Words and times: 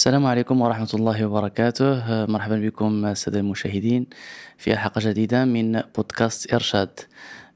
السلام 0.00 0.26
عليكم 0.26 0.60
ورحمة 0.60 0.88
الله 0.94 1.26
وبركاته. 1.26 2.26
مرحبا 2.26 2.56
بكم 2.56 3.06
السادة 3.06 3.40
المشاهدين 3.40 4.06
في 4.58 4.76
حلقة 4.76 5.00
جديدة 5.10 5.44
من 5.44 5.82
بودكاست 5.96 6.54
إرشاد. 6.54 7.00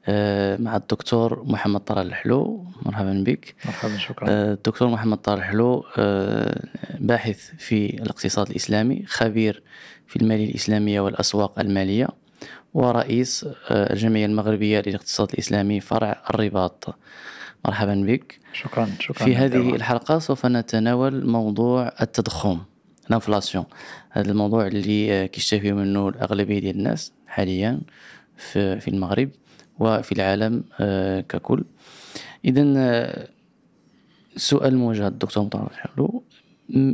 آه، 0.05 0.57
مع 0.57 0.75
الدكتور 0.75 1.43
محمد 1.43 1.79
طلال 1.79 2.07
الحلو. 2.07 2.65
مرحبا 2.81 3.23
بك. 3.27 3.55
مرحبا 3.65 3.97
شكرا. 3.97 4.29
آه، 4.29 4.53
الدكتور 4.53 4.87
محمد 4.87 5.17
طلال 5.17 5.37
الحلو 5.37 5.85
آه، 5.97 6.63
باحث 6.99 7.51
في 7.57 8.01
الاقتصاد 8.01 8.49
الإسلامي 8.49 9.03
خبير 9.07 9.63
في 10.07 10.15
المالية 10.15 10.49
الإسلامية 10.49 10.99
والأسواق 10.99 11.59
المالية 11.59 12.07
ورئيس 12.73 13.45
الجمعية 13.71 14.25
المغربية 14.25 14.83
للاقتصاد 14.87 15.29
الإسلامي 15.33 15.79
فرع 15.79 16.23
الرباط. 16.29 16.95
مرحبا 17.65 18.03
بك. 18.07 18.39
شكرا 18.53 18.89
شكرا. 18.99 19.25
في 19.25 19.35
هذه 19.35 19.75
الحلقة 19.75 20.19
سوف 20.19 20.45
نتناول 20.45 21.27
موضوع 21.27 21.91
التضخم 22.01 22.59
الإنفلاسيون. 23.09 23.65
هذا 24.09 24.31
الموضوع 24.31 24.67
اللي 24.67 25.27
كيشتكي 25.27 25.71
منه 25.71 26.09
الأغلبية 26.09 26.59
ديال 26.59 26.75
الناس 26.75 27.11
حاليا 27.27 27.81
في, 28.37 28.79
في 28.79 28.87
المغرب 28.87 29.29
وفي 29.79 30.11
العالم 30.11 30.63
آه، 30.79 31.21
ككل. 31.21 31.63
إذا 32.45 32.63
آه، 32.77 33.27
سؤال 34.35 34.77
موجه 34.77 35.03
للدكتور 35.09 35.43
مطهر 35.43 35.71
الحلو. 35.71 36.23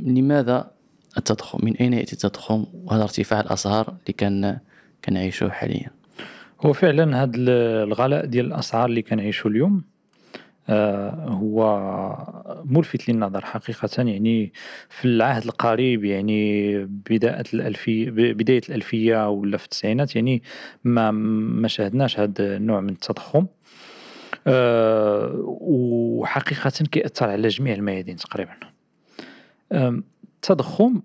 لماذا 0.06 0.72
التضخم؟ 1.18 1.60
من 1.66 1.76
أين 1.76 1.94
يأتي 1.94 2.14
التضخم؟ 2.14 2.66
وهذا 2.74 3.04
ارتفاع 3.04 3.40
الأسعار 3.40 3.88
اللي 3.88 4.14
كان 4.18 4.60
كنعيشه 5.06 5.50
حاليا. 5.50 5.90
هو 6.66 6.74
فعلا 6.74 7.24
هذا 7.24 7.32
الغلاء 7.36 8.26
ديال 8.26 8.46
الأسعار 8.46 8.90
اللي 8.90 9.02
كنعيشو 9.02 9.50
اليوم. 9.50 9.91
هو 10.70 11.88
ملفت 12.66 13.10
للنظر 13.10 13.46
حقيقة 13.46 14.04
يعني 14.04 14.54
في 14.90 15.06
العهد 15.06 15.44
القريب 15.44 16.06
يعني 16.06 16.78
بداية 16.86 17.44
الألفية 17.54 18.10
بداية 18.10 18.62
الألفية 18.70 19.30
ولا 19.30 19.58
في 19.58 19.66
التسعينات 19.66 20.16
يعني 20.16 20.44
ما 20.84 21.12
ما 21.12 21.68
شاهدناش 21.68 22.20
هذا 22.20 22.58
النوع 22.58 22.82
من 22.82 22.90
التضخم. 22.90 23.46
أه 24.48 25.32
وحقيقة 25.62 26.70
كيأثر 26.92 27.30
على 27.30 27.48
جميع 27.48 27.74
الميادين 27.74 28.16
تقريبا. 28.16 28.54
التضخم 29.72 31.02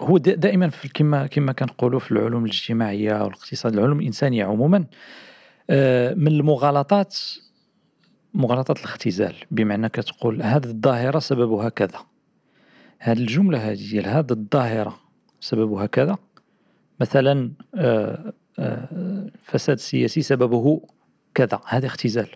هو 0.00 0.18
دائما 0.18 0.68
في 0.68 0.88
كما 0.88 1.26
كما 1.26 1.52
كنقولوا 1.52 2.00
في 2.00 2.12
العلوم 2.12 2.44
الاجتماعية 2.44 3.24
والاقتصاد 3.24 3.74
العلوم 3.74 4.00
الإنسانية 4.00 4.44
عموما. 4.44 4.84
أه 5.70 6.14
من 6.14 6.28
المغالطات 6.28 7.18
مغالطة 8.34 8.72
الاختزال 8.72 9.34
بمعنى 9.50 9.88
كتقول 9.88 10.42
هذه 10.42 10.64
الظاهرة 10.64 11.18
سببها 11.18 11.68
كذا. 11.68 11.98
هذه 12.98 13.18
الجملة 13.18 13.70
هذه 13.70 13.90
ديال 13.90 14.06
هذه 14.06 14.30
الظاهرة 14.30 15.00
سببها 15.40 15.86
كذا. 15.86 16.18
مثلا 17.00 17.52
آه، 17.74 18.32
آه، 18.58 19.30
فساد 19.42 19.78
سياسي 19.78 20.22
سببه 20.22 20.80
كذا 21.34 21.60
هذا 21.66 21.86
اختزال. 21.86 22.28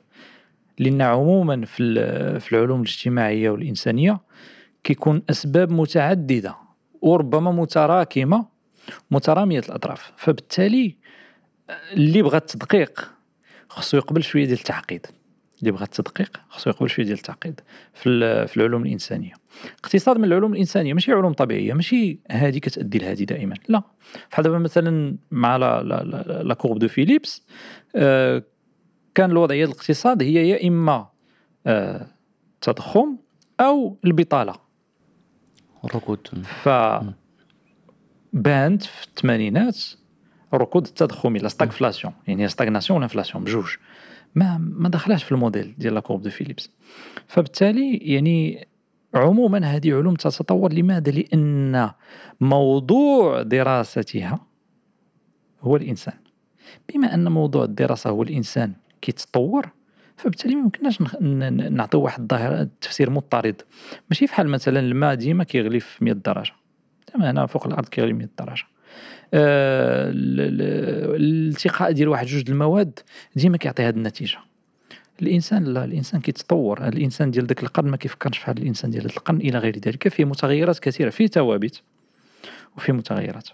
لأن 0.78 1.02
عموما 1.02 1.64
في 1.66 1.94
في 2.40 2.52
العلوم 2.52 2.82
الاجتماعية 2.82 3.50
والإنسانية 3.50 4.20
كيكون 4.84 5.22
أسباب 5.30 5.72
متعددة 5.72 6.56
وربما 7.02 7.50
متراكمة 7.50 8.46
مترامية 9.10 9.58
الأطراف. 9.58 10.12
فبالتالي 10.16 10.96
اللي 11.92 12.22
بغى 12.22 12.36
التدقيق 12.36 13.10
خصو 13.68 13.96
يقبل 13.96 14.22
شوية 14.22 14.44
ديال 14.44 14.58
التعقيد. 14.58 15.06
اللي 15.60 15.72
بغى 15.72 15.84
التدقيق 15.84 16.40
خصو 16.48 16.70
يقبل 16.70 16.90
شوية 16.90 17.06
ديال 17.06 17.18
التعقيد 17.18 17.60
في, 17.94 18.46
في 18.46 18.56
العلوم 18.56 18.82
الإنسانية. 18.82 19.32
اقتصاد 19.78 20.18
من 20.18 20.24
العلوم 20.24 20.52
الإنسانية 20.52 20.94
ماشي 20.94 21.12
علوم 21.12 21.32
طبيعية 21.32 21.72
ماشي 21.72 22.18
هذه 22.30 22.58
كتأدي 22.58 22.98
لهذه 22.98 23.24
دائما 23.24 23.54
لا. 23.68 23.82
بحال 24.30 24.44
دابا 24.44 24.58
مثلا 24.58 25.16
مع 25.30 25.56
la 25.56 25.82
la 25.82 26.02
la, 26.04 26.42
la 26.42 26.54
courbe 26.54 26.78
de 26.78 26.88
Phillips 26.88 27.42
آه 27.96 28.42
كان 29.14 29.30
الوضعية 29.30 29.64
الاقتصاد 29.64 30.22
هي 30.22 30.48
يا 30.48 30.68
إما 30.68 31.08
آه 31.66 32.06
التضخم 32.54 33.16
أو 33.60 33.98
البطالة. 34.04 34.54
الركود 35.84 36.28
ف 36.44 36.68
باند 38.32 38.82
في 38.82 39.06
الثمانينات 39.06 39.78
ركود 40.54 40.86
التضخمي 40.86 41.38
la 41.38 41.48
stagflation 41.48 42.12
يعني 42.26 42.48
stagnation 42.48 42.96
و 42.96 43.04
l'inflation 43.04 43.44
بجوج. 43.44 43.76
ما 44.34 44.58
ما 44.58 44.88
دخلهاش 44.88 45.24
في 45.24 45.32
الموديل 45.32 45.74
ديال 45.78 45.94
la 45.94 46.00
courbe 46.00 46.22
de 46.22 46.30
Phillips. 46.30 46.70
فبالتالي 47.26 47.96
يعني 47.96 48.68
عموما 49.14 49.58
هذه 49.58 49.94
علوم 49.94 50.14
تتطور. 50.14 50.72
لماذا؟ 50.72 51.12
لأن 51.12 51.90
موضوع 52.40 53.42
دراستها 53.42 54.40
هو 55.60 55.76
الإنسان. 55.76 56.14
بما 56.88 57.14
أن 57.14 57.32
موضوع 57.32 57.64
الدراسة 57.64 58.10
هو 58.10 58.22
الإنسان 58.22 58.72
كيتطور 59.00 59.70
فبالتالي 60.16 60.54
ما 60.54 60.60
يمكنناش 60.60 61.00
نعطيو 61.72 62.00
واحد 62.00 62.20
الظاهره 62.20 62.68
تفسير 62.80 63.10
مضطرد. 63.10 63.62
ماشي 64.10 64.26
فحال 64.26 64.48
مثلا 64.48 64.80
الماء 64.80 65.14
ديما 65.14 65.44
كيغلي 65.44 65.80
في 65.80 66.04
100 66.04 66.14
درجة. 66.14 66.52
هنا 67.14 67.46
فوق 67.46 67.66
الأرض 67.66 67.88
كيغلي 67.88 68.12
100 68.12 68.28
درجة. 68.38 68.64
الالتقاء 71.14 71.92
ديال 71.92 72.08
واحد 72.08 72.26
جوج 72.26 72.50
المواد 72.50 73.00
ديما 73.36 73.56
كيعطي 73.56 73.82
هذه 73.82 73.96
النتيجة. 73.96 74.38
الإنسان 75.22 75.64
لا 75.64 75.84
الإنسان 75.84 76.20
كيتطور. 76.20 76.88
الإنسان 76.88 77.30
ديال 77.30 77.46
ذاك 77.46 77.62
القرن 77.62 77.88
ما 77.88 77.96
كيفكرش 77.96 78.38
بحال 78.38 78.58
الإنسان 78.58 78.90
ديال 78.90 79.02
هذا 79.02 79.16
القرن 79.16 79.36
إلى 79.36 79.58
غير 79.58 79.78
ذلك. 79.78 80.08
فيه 80.08 80.24
متغيرات 80.24 80.78
كثيرة 80.78 81.10
فيه 81.10 81.26
ثوابت 81.26 81.82
وفيه 82.76 82.92
متغيرات. 82.92 83.48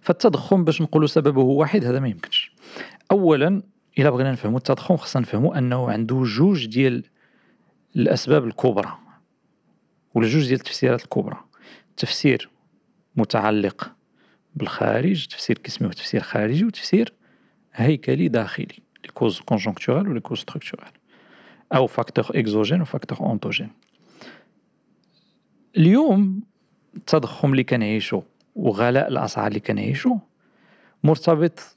فالتضخم 0.00 0.64
باش 0.64 0.82
نقولوا 0.82 1.06
سببه 1.06 1.42
واحد 1.42 1.84
هذا 1.84 2.00
ما 2.00 2.08
يمكنش. 2.08 2.52
اولا 3.10 3.62
إلا 3.98 4.10
بغينا 4.10 4.32
نفهموا 4.32 4.58
التضخم 4.58 4.96
خصنا 4.96 5.22
نفهموا 5.22 5.58
أنه 5.58 5.90
عنده 5.90 6.22
جوج 6.24 6.66
ديال 6.66 7.04
الأسباب 7.96 8.44
الكبرى 8.44 8.98
ولا 10.14 10.28
جوج 10.28 10.46
ديال 10.46 10.58
التفسيرات 10.60 11.04
الكبرى. 11.04 11.36
تفسير 11.96 12.50
متعلق 13.16 13.92
بالخارج 14.58 15.26
تفسير 15.26 15.58
كيسميوه 15.58 15.92
تفسير 15.92 16.20
خارجي 16.20 16.64
وتفسير 16.64 17.12
هيكلي 17.74 18.28
داخلي 18.28 18.66
les 19.04 19.08
causes 19.14 19.40
conjoncturelles 19.40 20.08
و 20.08 20.11
les 20.11 20.20
causes 20.20 20.38
structurelles 20.38 20.92
أو 21.74 21.86
facteurs 21.86 22.24
exogènes 22.34 22.80
و 22.80 22.84
facteurs 22.84 23.20
endogènes 23.20 23.70
اليوم 25.76 26.42
التضخم 26.96 27.50
اللي 27.50 27.64
كنعيشو 27.64 28.22
وغلاء 28.54 29.08
الأسعار 29.08 29.46
اللي 29.46 29.60
كنعيشو 29.60 30.18
مرتبط 31.04 31.76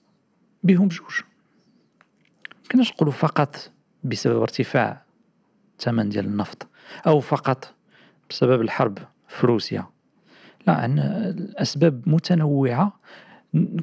بهم 0.63 0.87
بجوج 0.87 1.21
مكناش 2.65 2.91
نقولوا 2.91 3.13
فقط 3.13 3.71
بسبب 4.03 4.41
ارتفاع 4.41 5.05
الثمن 5.79 6.09
ديال 6.09 6.25
النفط 6.25 6.67
أو 7.07 7.19
فقط 7.19 7.75
بسبب 8.29 8.61
الحرب 8.61 8.97
في 9.27 9.47
روسيا. 9.47 9.87
لا 10.67 10.73
عندنا 10.73 11.29
الأسباب 11.29 12.09
متنوعة 12.09 12.99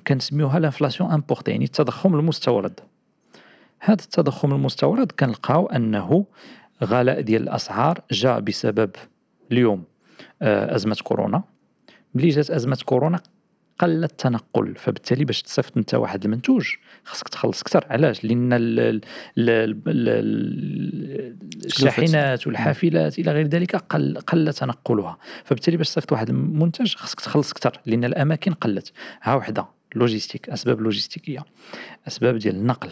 كنسميوها 0.06 0.58
l'inflation 0.58 1.12
importée 1.12 1.50
يعني 1.50 1.64
التضخم 1.64 2.14
المستورد. 2.14 2.80
هذا 3.80 4.02
التضخم 4.02 4.52
المستورد 4.52 5.12
كنلقاو 5.12 5.66
أنه 5.66 6.26
غلاء 6.84 7.20
ديال 7.20 7.42
الأسعار 7.42 8.00
جاء 8.10 8.40
بسبب 8.40 8.90
اليوم 9.52 9.84
آه، 10.42 10.74
أزمة 10.74 10.96
كورونا. 11.02 11.42
ملي 12.14 12.28
جات 12.28 12.50
أزمة 12.50 12.78
كورونا 12.84 13.20
قل 13.78 14.04
التنقل 14.04 14.74
فبالتالي 14.76 15.24
باش 15.24 15.42
تصيفط 15.42 15.76
انت 15.76 15.94
واحد 15.94 16.24
المنتوج 16.24 16.74
خاصك 17.04 17.28
تخلص 17.28 17.60
أكثر. 17.60 17.86
علاش؟ 17.90 18.24
لأن 18.24 18.52
الشاحنات 21.64 22.46
والحافلات 22.46 23.18
إلى 23.18 23.32
غير 23.32 23.46
ذلك 23.46 23.76
قل 23.76 24.18
قل 24.18 24.52
تنقلها. 24.52 25.18
فبالتالي 25.44 25.76
باش 25.76 25.88
تصيفط 25.88 26.12
واحد 26.12 26.28
المنتج 26.28 26.94
خاصك 26.94 27.20
تخلص 27.20 27.50
أكثر 27.50 27.80
لأن 27.86 28.04
الأماكن 28.04 28.52
قلت. 28.52 28.92
ها 29.22 29.34
وحدة 29.34 29.66
logistique 29.94 30.48
أسباب 30.48 30.80
لوجيستيكية 30.80 31.44
أسباب 32.08 32.36
ديال 32.36 32.54
النقل. 32.56 32.90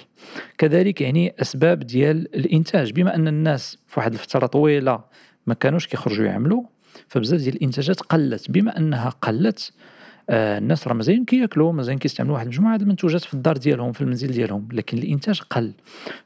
كذلك 0.58 1.00
يعني 1.00 1.34
أسباب 1.40 1.78
ديال 1.78 2.36
الإنتاج. 2.36 2.92
بما 2.92 3.14
أن 3.14 3.28
الناس 3.28 3.78
في 3.86 4.00
واحد 4.00 4.12
الفترة 4.12 4.46
طويلة 4.46 5.04
ما 5.46 5.54
كانوش 5.54 5.86
كيخرجوا 5.86 6.26
يعملوا 6.26 6.62
فبزاف 7.08 7.40
ديال 7.40 7.56
الإنتاجات 7.56 8.00
قلت. 8.00 8.50
بما 8.50 8.76
أنها 8.76 9.08
قلت 9.08 9.72
الناس 10.30 10.88
راه 10.88 10.94
مزيان 10.94 11.24
كياكلوا 11.24 11.72
مزيان 11.72 11.98
كيستعملوا 11.98 12.34
واحد 12.34 12.46
المجموعه 12.46 12.76
المنتوجات 12.76 13.24
في 13.24 13.34
الدار 13.34 13.56
ديالهم 13.56 13.92
في 13.92 14.00
المنزل 14.00 14.28
ديالهم 14.28 14.68
لكن 14.72 14.98
الإنتاج 14.98 15.40
قل. 15.50 15.72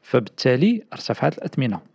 فبالتالي 0.01 0.83
أرتفعت 0.93 1.37
الأثمنة. 1.37 1.90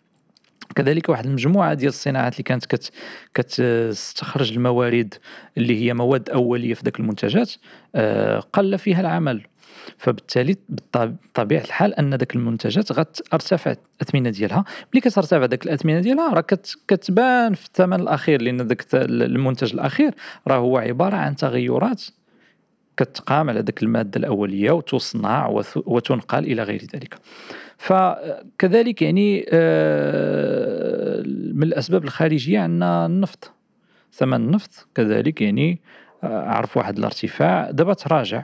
كذلك 0.76 1.08
واحد 1.08 1.26
المجموعة 1.26 1.74
ديال 1.74 1.88
الصناعات 1.88 2.32
اللي 2.32 2.42
كانت 2.42 2.66
كت 2.66 2.92
كتستخرج 3.34 4.52
الموارد 4.52 5.14
اللي 5.56 5.84
هي 5.84 5.94
مواد 5.94 6.30
أولية 6.30 6.74
في 6.74 6.82
ذاك 6.84 7.00
المنتجات 7.00 7.52
آه، 7.94 8.40
قل 8.40 8.78
فيها 8.78 9.00
العمل. 9.00 9.46
فبالتالي 9.98 10.56
بطبيعة 10.68 11.60
الحال 11.60 11.94
أن 11.94 12.14
ذاك 12.14 12.36
المنتجات 12.36 12.92
غترتفع 12.92 13.74
الأثمنة 14.00 14.30
ديالها. 14.30 14.64
ملي 14.94 15.00
كترتفع 15.00 15.44
ذاك 15.44 15.66
الأثمنة 15.66 16.00
ديالها 16.00 16.34
راه 16.34 16.44
كتبان 16.88 17.54
في 17.54 17.66
الثمن 17.66 18.00
الأخير 18.00 18.42
لأن 18.42 18.60
ذاك 18.62 18.86
المنتج 18.94 19.72
الأخير 19.72 20.14
راه 20.48 20.56
هو 20.56 20.78
عبارة 20.78 21.16
عن 21.16 21.36
تغيرات 21.36 22.02
كتقام 22.96 23.50
على 23.50 23.60
ذاك 23.60 23.82
المادة 23.82 24.18
الأولية 24.18 24.70
وتصنع 24.70 25.62
وتنقل 25.76 26.44
إلى 26.44 26.62
غير 26.62 26.82
ذلك. 26.94 27.18
فكذلك 27.78 29.02
يعني 29.02 29.46
آه، 29.50 31.22
من 31.52 31.62
الأسباب 31.62 32.04
الخارجية 32.04 32.60
عندنا 32.60 33.06
النفط. 33.06 33.52
ثمن 34.12 34.34
النفط 34.34 34.88
كذلك 34.94 35.40
يعني 35.42 35.80
آه، 36.24 36.48
عرف 36.48 36.76
واحد 36.76 36.98
الارتفاع 36.98 37.70
دابا 37.70 37.94
تراجع. 37.94 38.42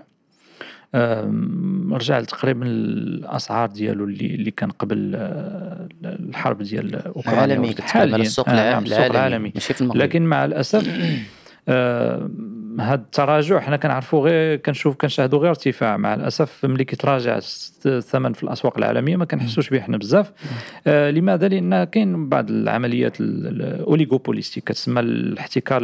رجع 1.92 2.20
تقريبا 2.20 2.66
الأسعار 2.66 3.68
ديالو 3.68 4.04
اللي 4.04 4.34
اللي 4.34 4.50
كان 4.50 4.70
قبل 4.70 5.12
آه، 5.14 5.88
الحرب 6.04 6.62
ديال 6.62 7.06
أوكرانيا 7.06 7.40
عالمي 7.40 7.74
حاليا. 7.80 8.16
السوق 8.16 8.48
العالمي, 8.48 8.86
السوق 8.86 9.04
العالمي. 9.04 9.52
المغرب. 9.80 10.02
لكن 10.02 10.22
مع 10.22 10.44
الأسف 10.44 10.88
هذا 12.80 12.94
التراجع 12.94 13.60
حنا 13.60 13.76
كنعرفوا 13.76 14.28
غير 14.28 14.56
كنشوف 14.56 14.96
كنشاهدوا 14.96 15.38
غير 15.38 15.50
ارتفاع. 15.50 15.96
مع 15.96 16.14
الأسف 16.14 16.64
ملي 16.64 16.84
كيتراجع 16.84 17.40
الثمن 17.86 18.32
في 18.32 18.42
الأسواق 18.42 18.78
العالمية 18.78 19.16
ما 19.16 19.24
كنحسوش 19.24 19.70
به 19.70 19.80
حنا 19.80 19.96
بزاف. 19.96 20.32
آه 20.86 21.10
لماذا؟ 21.10 21.48
لأن 21.48 21.84
كاين 21.84 22.28
بعض 22.28 22.50
العمليات 22.50 23.20
الاوليغوبوليستيك 23.20 24.64
كتسمى 24.64 25.00
الاحتكار 25.00 25.80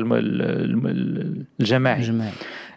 الجماعي. 1.60 2.00
الجماعي. 2.00 2.32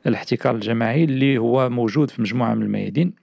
الاحتكار 0.08 0.56
الجماعي 0.56 1.04
اللي 1.04 1.38
هو 1.38 1.70
موجود 1.70 2.10
في 2.10 2.22
مجموعة 2.22 2.54
من 2.54 2.62
الميادين. 2.62 3.22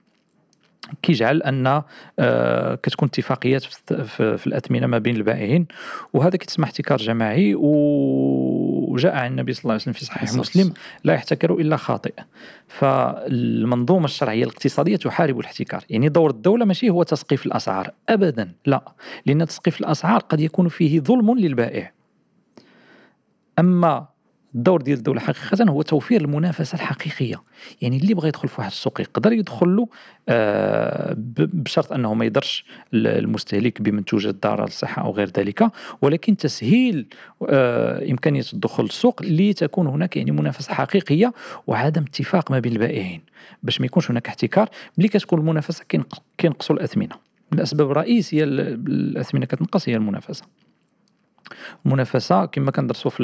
كيجعل 1.01 1.41
أن 1.41 1.81
آه 2.19 2.75
كتكون 2.75 3.07
اتفاقيات 3.07 3.63
في, 3.63 4.47
الأثمنة 4.47 4.87
ما 4.87 4.97
بين 4.97 5.15
البائعين. 5.15 5.65
وهذا 6.13 6.37
كيتسمى 6.37 6.65
احتكار 6.65 6.97
جماعي. 6.97 7.55
وجاء 8.89 9.15
عن 9.15 9.31
النبي 9.31 9.53
صلى 9.53 9.61
الله 9.61 9.73
عليه 9.73 9.81
وسلم 9.81 9.93
في 9.93 10.05
صحيح 10.05 10.33
مسلم 10.33 10.73
لا 11.03 11.13
يحتكر 11.13 11.53
إلا 11.53 11.77
خاطئ. 11.77 12.13
فالمنظومة 12.67 14.05
الشرعية 14.05 14.43
الاقتصادية 14.43 14.95
تحارب 14.95 15.39
الاحتكار. 15.39 15.83
يعني 15.89 16.09
دور 16.09 16.29
الدولة 16.29 16.65
ماشي 16.65 16.89
هو 16.89 17.03
تسقيف 17.03 17.45
الأسعار. 17.45 17.91
ابدا 18.09 18.51
لا. 18.65 18.93
لأن 19.25 19.47
تسقيف 19.47 19.79
الأسعار 19.79 20.19
قد 20.19 20.39
يكون 20.39 20.67
فيه 20.67 20.99
ظلم 20.99 21.37
للبائع. 21.39 21.93
أما 23.59 24.07
الدور 24.55 24.81
ديال 24.81 24.97
الدولة 24.97 25.19
حقيقة 25.19 25.69
هو 25.69 25.81
توفير 25.81 26.21
المنافسة 26.21 26.75
الحقيقية. 26.75 27.41
يعني 27.81 27.97
اللي 27.97 28.13
بغى 28.13 28.27
يدخل 28.27 28.47
في 28.47 28.55
واحد 28.57 28.71
السوق 28.71 29.01
يقدر 29.01 29.31
يدخل 29.31 29.75
له 29.75 29.87
آه 30.29 31.15
بشرط 31.37 31.91
أنه 31.93 32.13
ما 32.13 32.25
يضرش 32.25 32.65
المستهلك 32.93 33.81
بمنتوجات 33.81 34.35
ضاره 34.43 34.63
للصحه 34.63 35.01
أو 35.01 35.11
غير 35.11 35.29
ذلك. 35.37 35.71
ولكن 36.01 36.37
تسهيل 36.37 37.05
آه 37.49 38.11
إمكانية 38.11 38.43
الدخول 38.53 38.85
للسوق 38.85 39.21
لتكون 39.23 39.87
هناك 39.87 40.17
يعني 40.17 40.31
منافسة 40.31 40.73
حقيقية 40.73 41.33
وعدم 41.67 42.01
اتفاق 42.01 42.51
ما 42.51 42.59
بين 42.59 42.71
البائعين. 42.71 43.21
باش 43.63 43.79
ما 43.79 43.85
يكونش 43.85 44.11
هناك 44.11 44.27
احتكار 44.27 44.69
ملي 44.97 45.07
كتكون 45.07 45.39
المنافسة 45.39 45.85
كينقصوا 46.37 46.75
الأثمنة. 46.75 47.15
من 47.51 47.57
الأسباب 47.57 47.91
الرئيسية 47.91 48.43
الأثمنة 48.43 49.45
كتنقص 49.45 49.89
هي 49.89 49.95
المنافسة. 49.95 50.43
المنافسه 51.85 52.45
كما 52.45 52.71
كندرسوا 52.71 53.11
في 53.11 53.23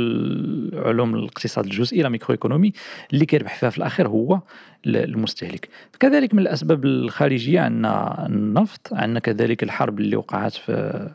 علوم 0.74 1.16
الاقتصاد 1.16 1.66
الجزئي 1.66 2.02
لا 2.02 2.10
ميكرو 2.10 2.32
ايكونومي 2.32 2.74
اللي 3.14 3.26
كيربح 3.26 3.56
فيها 3.56 3.70
في 3.70 3.78
الاخير 3.78 4.08
هو 4.08 4.40
المستهلك. 4.86 5.70
كذلك 6.00 6.34
من 6.34 6.40
الأسباب 6.40 6.86
الخارجية 6.86 7.62
عندنا 7.62 8.26
النفط 8.26 8.94
عندنا 8.94 9.20
كذلك 9.20 9.64
الحرب 9.64 10.00
اللي 10.00 10.16
وقعت 10.16 10.54
في 10.54 11.10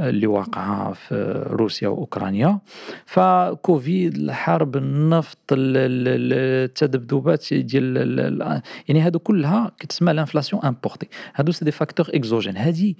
اللي 0.00 0.26
واقعه 0.26 0.92
في 0.92 1.44
روسيا 1.50 1.88
وأوكرانيا. 1.88 2.58
فكوفيد 3.06 4.14
الحرب 4.14 4.76
النفط 4.76 5.38
التذبذبات 5.52 7.54
ديال 7.54 8.62
يعني 8.88 9.00
هادو 9.00 9.18
كلها 9.18 9.72
كتسمى 9.78 10.12
l'inflation 10.12 10.64
importée 10.64 11.08
هادو 11.34 11.52
c'est 11.52 11.64
des 11.64 11.70
facteurs 11.70 12.06
exogènes 12.14 12.56
هذه 12.56 12.94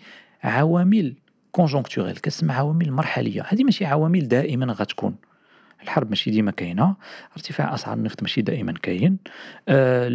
عوامل 0.44 1.14
conjoncturelles 1.52 2.16
كتسمى 2.16 2.52
عوامل 2.52 2.92
مرحلية. 2.92 3.42
هذه 3.48 3.64
ماشي 3.64 3.84
عوامل 3.84 4.28
دائما 4.28 4.72
غتكون. 4.72 5.16
الحرب 5.82 6.10
ماشي 6.10 6.30
ديما 6.30 6.50
كاينة 6.50 6.96
ارتفاع 7.36 7.74
أسعار 7.74 7.96
النفط 7.96 8.22
ماشي 8.22 8.42
دائما 8.42 8.72
كاين. 8.72 9.18
آه 9.68 10.08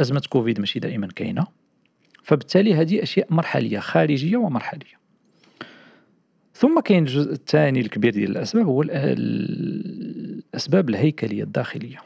أزمة 0.00 0.22
كوفيد 0.28 0.60
ماشي 0.60 0.78
دائما 0.78 1.06
كاينة. 1.06 1.46
فبالتالي 2.22 2.74
هذه 2.74 3.02
أشياء 3.02 3.26
مرحلية 3.30 3.78
خارجية 3.78 4.36
ومرحلية. 4.36 4.98
ثم 6.54 6.80
كاين 6.80 7.02
الجزء 7.02 7.32
الثاني 7.32 7.80
الكبير 7.80 8.12
ديال 8.12 8.30
الأسباب 8.30 8.66
هو 8.66 8.82
الأسباب 8.82 9.68
الهيكلية 10.88 11.42
الداخلية. 11.42 11.98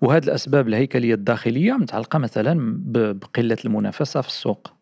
وهذه 0.00 0.24
الأسباب 0.24 0.68
الهيكلية 0.68 1.14
الداخلية 1.14 1.72
متعلقة 1.72 2.18
مثلا 2.18 2.78
بقلة 3.12 3.56
المنافسة 3.64 4.20
في 4.20 4.28
السوق. 4.28 4.73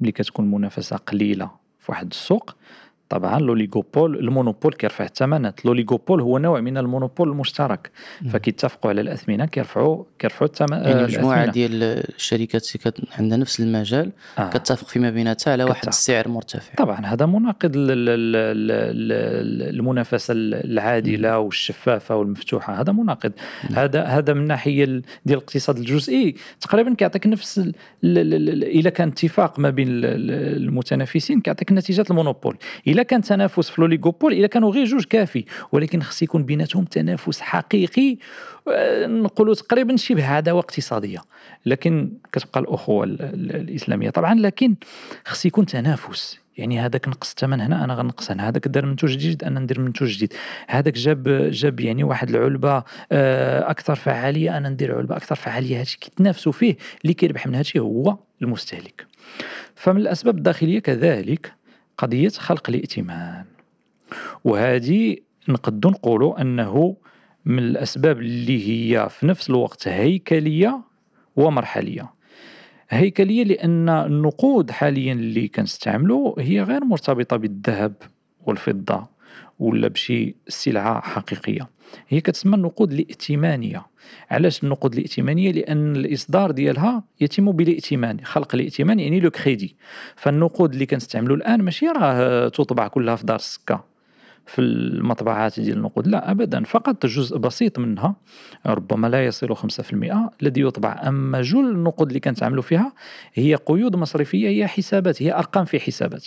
ملي 0.00 0.12
كتكون 0.12 0.44
المنافسة 0.44 0.96
قليلة 0.96 1.50
في 1.78 1.92
واحد 1.92 2.06
السوق 2.10 2.56
طبعا 3.10 3.38
لوليغوبول 3.40 4.18
المونوبول 4.18 4.72
كيرفع 4.72 5.04
الثمنات 5.04 5.64
لوليغوبول 5.64 6.20
هو 6.20 6.38
نوع 6.38 6.60
من 6.60 6.78
المونوبول 6.78 7.28
المشترك. 7.28 7.90
فكيتفقوا 8.30 8.90
على 8.90 9.00
الأثمنة 9.00 9.46
كيرفعوا 9.46 10.04
كيرفعوا 10.18 10.48
الثمن 10.48 10.78
يعني 10.78 11.02
مجموعة 11.02 11.46
ديال 11.46 11.82
الشركات 12.16 12.68
عندها 13.18 13.38
نفس 13.38 13.60
المجال 13.60 14.12
آه. 14.38 14.50
كتتفق 14.50 14.88
فيما 14.88 15.10
بيناتها 15.10 15.52
على 15.52 15.64
واحد 15.64 15.88
السعر 15.88 16.28
مرتفع. 16.28 16.74
طبعا 16.74 17.06
هذا 17.06 17.26
مناقض 17.26 17.72
المنافسة 19.70 20.34
العادلة 20.36 21.38
والشفافة 21.38 22.16
والمفتوحة. 22.16 22.80
هذا 22.80 22.92
مناقض. 22.92 23.32
هذا 23.74 24.04
هذا 24.04 24.32
من 24.32 24.46
ناحية 24.46 24.84
ديال 24.84 25.02
الاقتصاد 25.26 25.78
الجزئي. 25.78 26.34
تقريبا 26.60 26.94
كيعطيك 26.94 27.26
نفس 27.26 27.70
اذا 28.04 28.90
كان 28.90 29.08
اتفاق 29.08 29.58
ما 29.58 29.70
بين 29.70 29.88
المتنافسين 29.90 31.40
كيعطيك 31.40 31.72
نتيجة 31.72 32.04
المونوبول. 32.10 32.56
إلا 32.86 32.99
إلا 33.00 33.08
كان 33.08 33.22
تنافس 33.22 33.70
في 33.70 33.80
لوليغوبول 33.80 34.32
إلا 34.32 34.46
كانوا 34.46 34.70
غير 34.70 34.84
جوج 34.84 35.04
كافي 35.04 35.44
ولكن 35.72 36.02
خص 36.02 36.22
يكون 36.22 36.42
بيناتهم 36.42 36.84
تنافس 36.84 37.40
حقيقي 37.40 38.16
آه، 38.68 39.06
نقولوا 39.06 39.54
تقريبا 39.54 39.96
شبه 39.96 40.26
عداوه 40.26 40.60
اقتصاديه 40.60 41.22
لكن 41.66 42.12
كتبقى 42.32 42.60
الأخوة 42.60 43.04
الإسلامية. 43.04 44.10
طبعا 44.10 44.34
لكن 44.34 44.74
خص 45.26 45.46
يكون 45.46 45.66
تنافس. 45.66 46.38
يعني 46.56 46.80
هذاك 46.80 47.08
نقص 47.08 47.30
الثمن 47.30 47.60
هنا 47.60 47.84
أنا 47.84 47.94
غنقص 47.94 48.30
هنا. 48.30 48.48
هذاك 48.48 48.68
دار 48.68 48.86
منتوج 48.86 49.10
جديد 49.10 49.44
أنا 49.44 49.60
ندير 49.60 49.80
منتوج 49.80 50.08
جديد. 50.08 50.34
هذاك 50.68 50.94
جاب 50.94 51.50
جاب 51.50 51.80
يعني 51.80 52.04
واحد 52.04 52.30
العلبة 52.30 52.82
آه، 53.12 53.70
أكثر 53.70 53.94
فعالية 53.94 54.56
أنا 54.56 54.68
ندير 54.68 54.98
علبة 54.98 55.16
أكثر 55.16 55.34
فعالية. 55.34 55.80
هادشي 55.80 55.98
كيتنافسوا 55.98 56.52
فيه 56.52 56.76
اللي 57.02 57.14
كيربح 57.14 57.46
من 57.46 57.54
هادشي 57.54 57.78
هو 57.78 58.16
المستهلك. 58.42 59.06
فمن 59.74 60.00
الأسباب 60.00 60.38
الداخلية 60.38 60.78
كذلك 60.78 61.59
قضية 62.00 62.28
خلق 62.28 62.70
الائتمان. 62.70 63.44
وهذه 64.44 65.16
نقدو 65.48 65.90
نقولوا 65.90 66.40
أنه 66.40 66.96
من 67.44 67.58
الأسباب 67.58 68.18
اللي 68.18 68.68
هي 68.68 69.08
في 69.08 69.26
نفس 69.26 69.50
الوقت 69.50 69.88
هيكلية 69.88 70.80
ومرحلية. 71.36 72.12
هيكلية 72.90 73.44
لأن 73.44 73.88
النقود 73.88 74.70
حاليا 74.70 75.12
اللي 75.12 75.48
كنستعملوا 75.48 76.40
هي 76.40 76.62
غير 76.62 76.84
مرتبطة 76.84 77.36
بالذهب 77.36 77.94
والفضة. 78.46 79.08
ولا 79.60 79.88
بشي 79.88 80.36
سلعة 80.48 81.00
حقيقية. 81.00 81.68
هي 82.08 82.20
كتسمى 82.20 82.54
النقود 82.54 82.92
الائتمانية. 82.92 83.86
علاش 84.30 84.64
النقود 84.64 84.92
الائتمانية؟ 84.92 85.52
لأن 85.52 85.96
الإصدار 85.96 86.50
ديالها 86.50 87.04
يتم 87.20 87.52
بالائتمان 87.52 88.20
خلق 88.24 88.54
الائتمان 88.54 89.00
يعني 89.00 89.20
لو 89.20 89.30
كريدي. 89.30 89.76
فالنقود 90.16 90.72
اللي 90.72 90.86
كنستعملوا 90.86 91.36
الآن 91.36 91.62
ماشي 91.62 91.86
راه 91.86 92.48
تطبع 92.48 92.88
كلها 92.88 93.16
في 93.16 93.26
دار 93.26 93.36
السكة 93.36 93.84
في 94.46 94.60
المطبعات 94.60 95.60
ديال 95.60 95.76
النقود 95.76 96.06
لا 96.06 96.30
ابدا. 96.30 96.64
فقط 96.64 97.06
جزء 97.06 97.38
بسيط 97.38 97.78
منها 97.78 98.16
ربما 98.66 99.08
لا 99.08 99.26
يصل 99.26 99.56
5% 99.56 100.30
الذي 100.42 100.60
يطبع. 100.60 101.02
أما 101.08 101.42
جل 101.42 101.70
النقود 101.70 102.06
اللي 102.06 102.20
كنتعاملوا 102.20 102.62
فيها 102.62 102.92
هي 103.34 103.54
قيود 103.54 103.96
مصرفية 103.96 104.48
هي 104.48 104.66
حسابات 104.66 105.22
هي 105.22 105.34
أرقام 105.34 105.64
في 105.64 105.80
حسابات. 105.80 106.26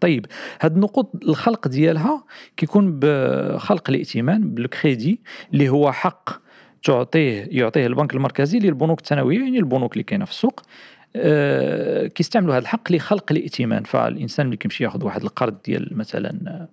طيب 0.00 0.26
هاد 0.60 0.74
النقود 0.74 1.06
الخلق 1.22 1.68
ديالها 1.68 2.24
كيكون 2.56 2.98
بخلق 2.98 3.90
الائتمان 3.90 4.54
بالكريدي 4.54 5.20
اللي 5.52 5.68
هو 5.68 5.92
حق 5.92 6.30
تعطيه 6.82 7.46
يعطيه 7.50 7.86
البنك 7.86 8.14
المركزي 8.14 8.58
للبنوك 8.58 9.00
الثانوية 9.00 9.38
يعني 9.38 9.58
البنوك 9.58 9.92
اللي 9.92 10.02
كاينة 10.02 10.24
في 10.24 10.30
السوق. 10.30 10.60
آه 11.16 12.06
كيستعملوا 12.06 12.54
هذا 12.54 12.62
الحق 12.62 12.92
لخلق 12.92 13.24
الائتمان. 13.30 13.82
فالإنسان 13.82 14.46
ملي 14.46 14.56
كيمشي 14.56 14.84
ياخذ 14.84 15.04
واحد 15.04 15.22
القرض 15.22 15.62
ديال 15.64 15.98
مثلا 15.98 16.68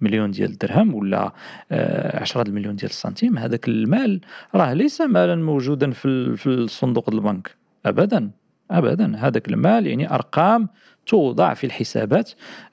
مليون 0.00 0.30
ديال 0.30 0.50
الدرهم 0.50 0.94
ولا 0.94 1.32
آه، 1.72 2.20
عشرة 2.20 2.48
المليون 2.48 2.76
ديال 2.76 2.90
السنتيم 2.90 3.38
هذاك 3.38 3.68
المال 3.68 4.20
راه 4.54 4.72
ليس 4.72 5.00
مالا 5.00 5.36
موجودا 5.36 5.90
في 5.90 6.36
في 6.36 6.46
الصندوق 6.46 7.08
البنك. 7.08 7.56
ابدا 7.86 8.30
ابدا 8.70 9.16
هذاك 9.16 9.48
المال 9.48 9.86
يعني 9.86 10.14
أرقام 10.14 10.68
توضع 11.08 11.54
في 11.54 11.64
الحسابات. 11.64 12.30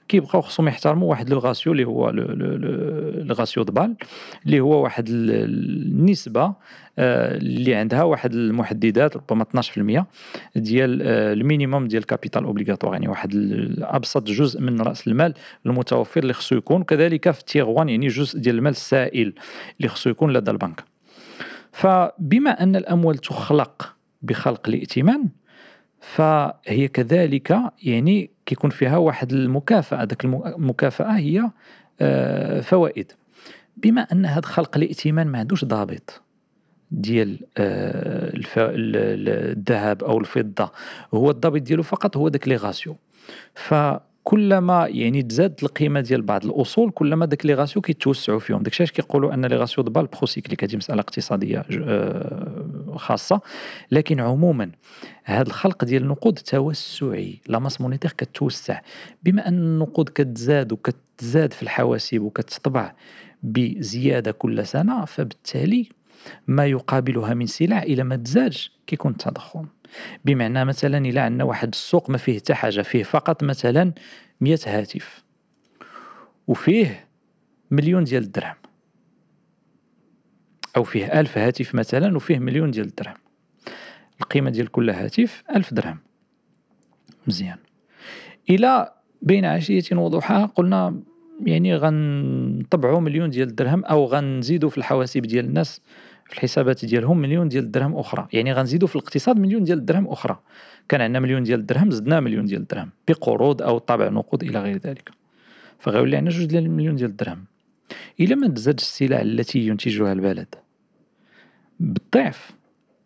كيبقاو 0.08 0.40
خصهم 0.40 0.68
يحترموا 0.68 1.10
واحد 1.10 1.30
le 1.30 1.38
ratio 1.38 1.72
اللي 1.72 1.84
هو 1.84 2.10
le 2.10 3.34
ratio 3.34 3.62
de 3.62 3.73
Bâle 3.73 3.94
اللي 4.46 4.60
هو 4.60 4.82
واحد 4.82 5.08
النسبة 5.08 6.54
آه، 6.98 7.36
اللي 7.36 7.74
عندها 7.74 8.02
واحد 8.02 8.32
المحددات 8.34 9.16
ربما 9.16 9.42
12% 9.42 10.06
ديال 10.56 11.02
آه، 11.02 11.32
ال 11.32 11.39
minimum 11.39 11.88
ديال 11.88 12.02
ال 12.02 12.07
capital 12.07 12.44
obligatoire 12.44 12.92
يعني 12.92 13.08
واحد 13.08 13.30
ابسط 13.78 14.22
جزء 14.22 14.60
من 14.60 14.80
رأس 14.80 15.08
المال 15.08 15.34
المتوفر 15.66 16.20
اللي 16.20 16.32
خصو 16.32 16.56
يكون 16.56 16.82
كذلك 16.82 17.30
في 17.30 17.44
تيغ 17.44 17.68
1 17.70 17.88
يعني 17.88 18.06
جزء 18.06 18.38
ديال 18.38 18.54
المال 18.58 18.70
السائل 18.70 19.32
اللي 19.78 19.88
خصو 19.88 20.10
يكون 20.10 20.32
لدى 20.32 20.50
البنك. 20.50 20.84
فبما 21.72 22.50
أن 22.62 22.76
الأموال 22.76 23.18
تخلق 23.18 23.96
بخلق 24.22 24.68
الائتمان 24.68 25.28
فهي 26.14 26.88
كذلك 26.88 27.58
يعني 27.82 28.30
كيكون 28.46 28.70
فيها 28.70 28.96
واحد 28.96 29.32
المكافأة. 29.32 30.04
ذاك 30.04 30.24
المكافأة 30.24 31.16
هي 31.16 31.50
آه، 32.00 32.60
فوائد. 32.60 33.12
بما 33.76 34.00
أن 34.00 34.26
هذا 34.26 34.46
خلق 34.46 34.76
الائتمان 34.76 35.26
ما 35.26 35.38
عندوش 35.38 35.64
ضابط 35.64 36.22
ديال 36.90 37.38
آه، 37.58 38.32
الذهب 38.56 40.04
أو 40.04 40.18
الفضة 40.18 40.72
هو 41.14 41.30
الضابط 41.30 41.62
ديالو 41.62 41.82
فقط 41.82 42.16
هو 42.16 42.28
داك 42.28 42.48
les 42.48 42.56
ratios. 42.56 42.96
ف 43.54 43.74
كلما 44.24 44.86
يعني 44.86 45.22
تزاد 45.22 45.54
القيمة 45.62 46.00
ديال 46.00 46.22
بعض 46.22 46.44
الأصول 46.44 46.90
كلما 46.90 47.26
داك 47.26 47.46
les 47.46 47.54
ratios 47.54 47.82
كيتوسعوا 47.82 48.38
فيهم. 48.38 48.62
داكشي 48.62 48.82
علاش 48.82 48.92
كيقولوا 48.92 49.34
أن 49.34 49.46
les 49.46 49.56
ratios 49.56 49.84
de 49.84 49.91
Bâle 49.91 50.06
procycliques 50.06 50.64
هذه 50.64 50.76
مسألة 50.76 51.00
اقتصادية 51.00 51.64
آه، 51.84 52.55
خاصة 52.98 53.40
لكن 53.90 54.20
عموما 54.20 54.70
هذا 55.24 55.48
الخلق 55.48 55.84
ديال 55.84 56.02
النقود 56.02 56.38
توسعي 56.38 57.40
la 57.48 57.58
masse 57.58 57.80
monétaire 57.80 58.12
كتوسع. 58.12 58.80
بما 59.22 59.48
أن 59.48 59.58
النقود 59.58 60.08
كتزاد 60.08 60.72
وكتزاد 60.72 61.52
في 61.52 61.62
الحواسيب 61.62 62.22
وكتطبع 62.22 62.94
بزيادة 63.42 64.32
كل 64.32 64.66
سنة 64.66 65.04
فبالتالي 65.04 65.88
ما 66.46 66.66
يقابلها 66.66 67.34
من 67.34 67.46
سلع 67.46 67.82
إلى 67.82 68.04
ما 68.04 68.16
تزادش 68.16 68.72
كيكون 68.86 69.12
التضخم. 69.12 69.66
بمعنى 70.24 70.64
مثلا 70.64 70.98
إلى 70.98 71.20
عندنا 71.20 71.44
واحد 71.44 71.68
السوق 71.68 72.10
ما 72.10 72.18
فيه 72.18 72.38
حتى 72.38 72.54
حاجة 72.54 72.82
فيه 72.82 73.02
فقط 73.02 73.42
مثلا 73.42 73.92
100 74.40 74.58
هاتف. 74.66 75.24
وفيه 76.46 77.08
مليون 77.70 78.04
ديال 78.04 78.22
الدرهم. 78.22 78.65
أو 80.76 80.84
فيه 80.84 81.20
ألف 81.20 81.38
هاتف 81.38 81.74
مثلا 81.74 82.16
وفيه 82.16 82.38
مليون 82.38 82.70
ديال 82.70 82.86
الدرهم. 82.86 83.16
القيمة 84.20 84.50
ديال 84.50 84.66
كل 84.66 84.90
هاتف 84.90 85.42
ألف 85.56 85.74
درهم. 85.74 85.98
مزيان. 87.26 87.58
إلى 88.50 88.92
بين 89.22 89.44
عشية 89.44 89.96
وضحاها 89.96 90.46
قلنا 90.46 91.00
يعني 91.44 91.76
غنطبعوا 91.76 93.00
مليون 93.00 93.30
ديال 93.30 93.48
الدرهم 93.48 93.84
أو 93.84 94.04
غنزيدوا 94.04 94.70
في 94.70 94.78
الحواسيب 94.78 95.26
ديال 95.26 95.44
الناس 95.44 95.80
في 96.24 96.32
الحسابات 96.32 96.84
ديالهم 96.84 97.18
مليون 97.18 97.48
ديال 97.48 97.64
الدرهم 97.64 97.96
أخرى. 97.96 98.28
يعني 98.32 98.52
غنزيدوا 98.52 98.88
في 98.88 98.96
الاقتصاد 98.96 99.38
مليون 99.38 99.64
ديال 99.64 99.78
الدرهم 99.78 100.08
أخرى. 100.08 100.38
كان 100.88 101.00
عندنا 101.00 101.20
مليون 101.20 101.42
ديال 101.42 101.60
الدرهم 101.60 101.90
زدنا 101.90 102.20
مليون 102.20 102.44
ديال 102.44 102.60
الدرهم. 102.60 102.90
بقروض 103.08 103.62
أو 103.62 103.78
طبع 103.78 104.08
نقود 104.08 104.42
إلى 104.42 104.62
غير 104.62 104.76
ذلك. 104.76 105.10
فغيولي 105.78 106.16
عندنا 106.16 106.34
جوج 106.34 106.44
ديال 106.44 106.64
المليون 106.64 106.96
ديال 106.96 107.10
الدرهم. 107.10 107.44
الا 108.20 108.34
ما 108.34 108.48
تزادش 108.48 108.82
السلع 108.82 109.20
التي 109.20 109.66
ينتجها 109.66 110.12
البلد؟ 110.12 110.54
بالضعف. 111.80 112.50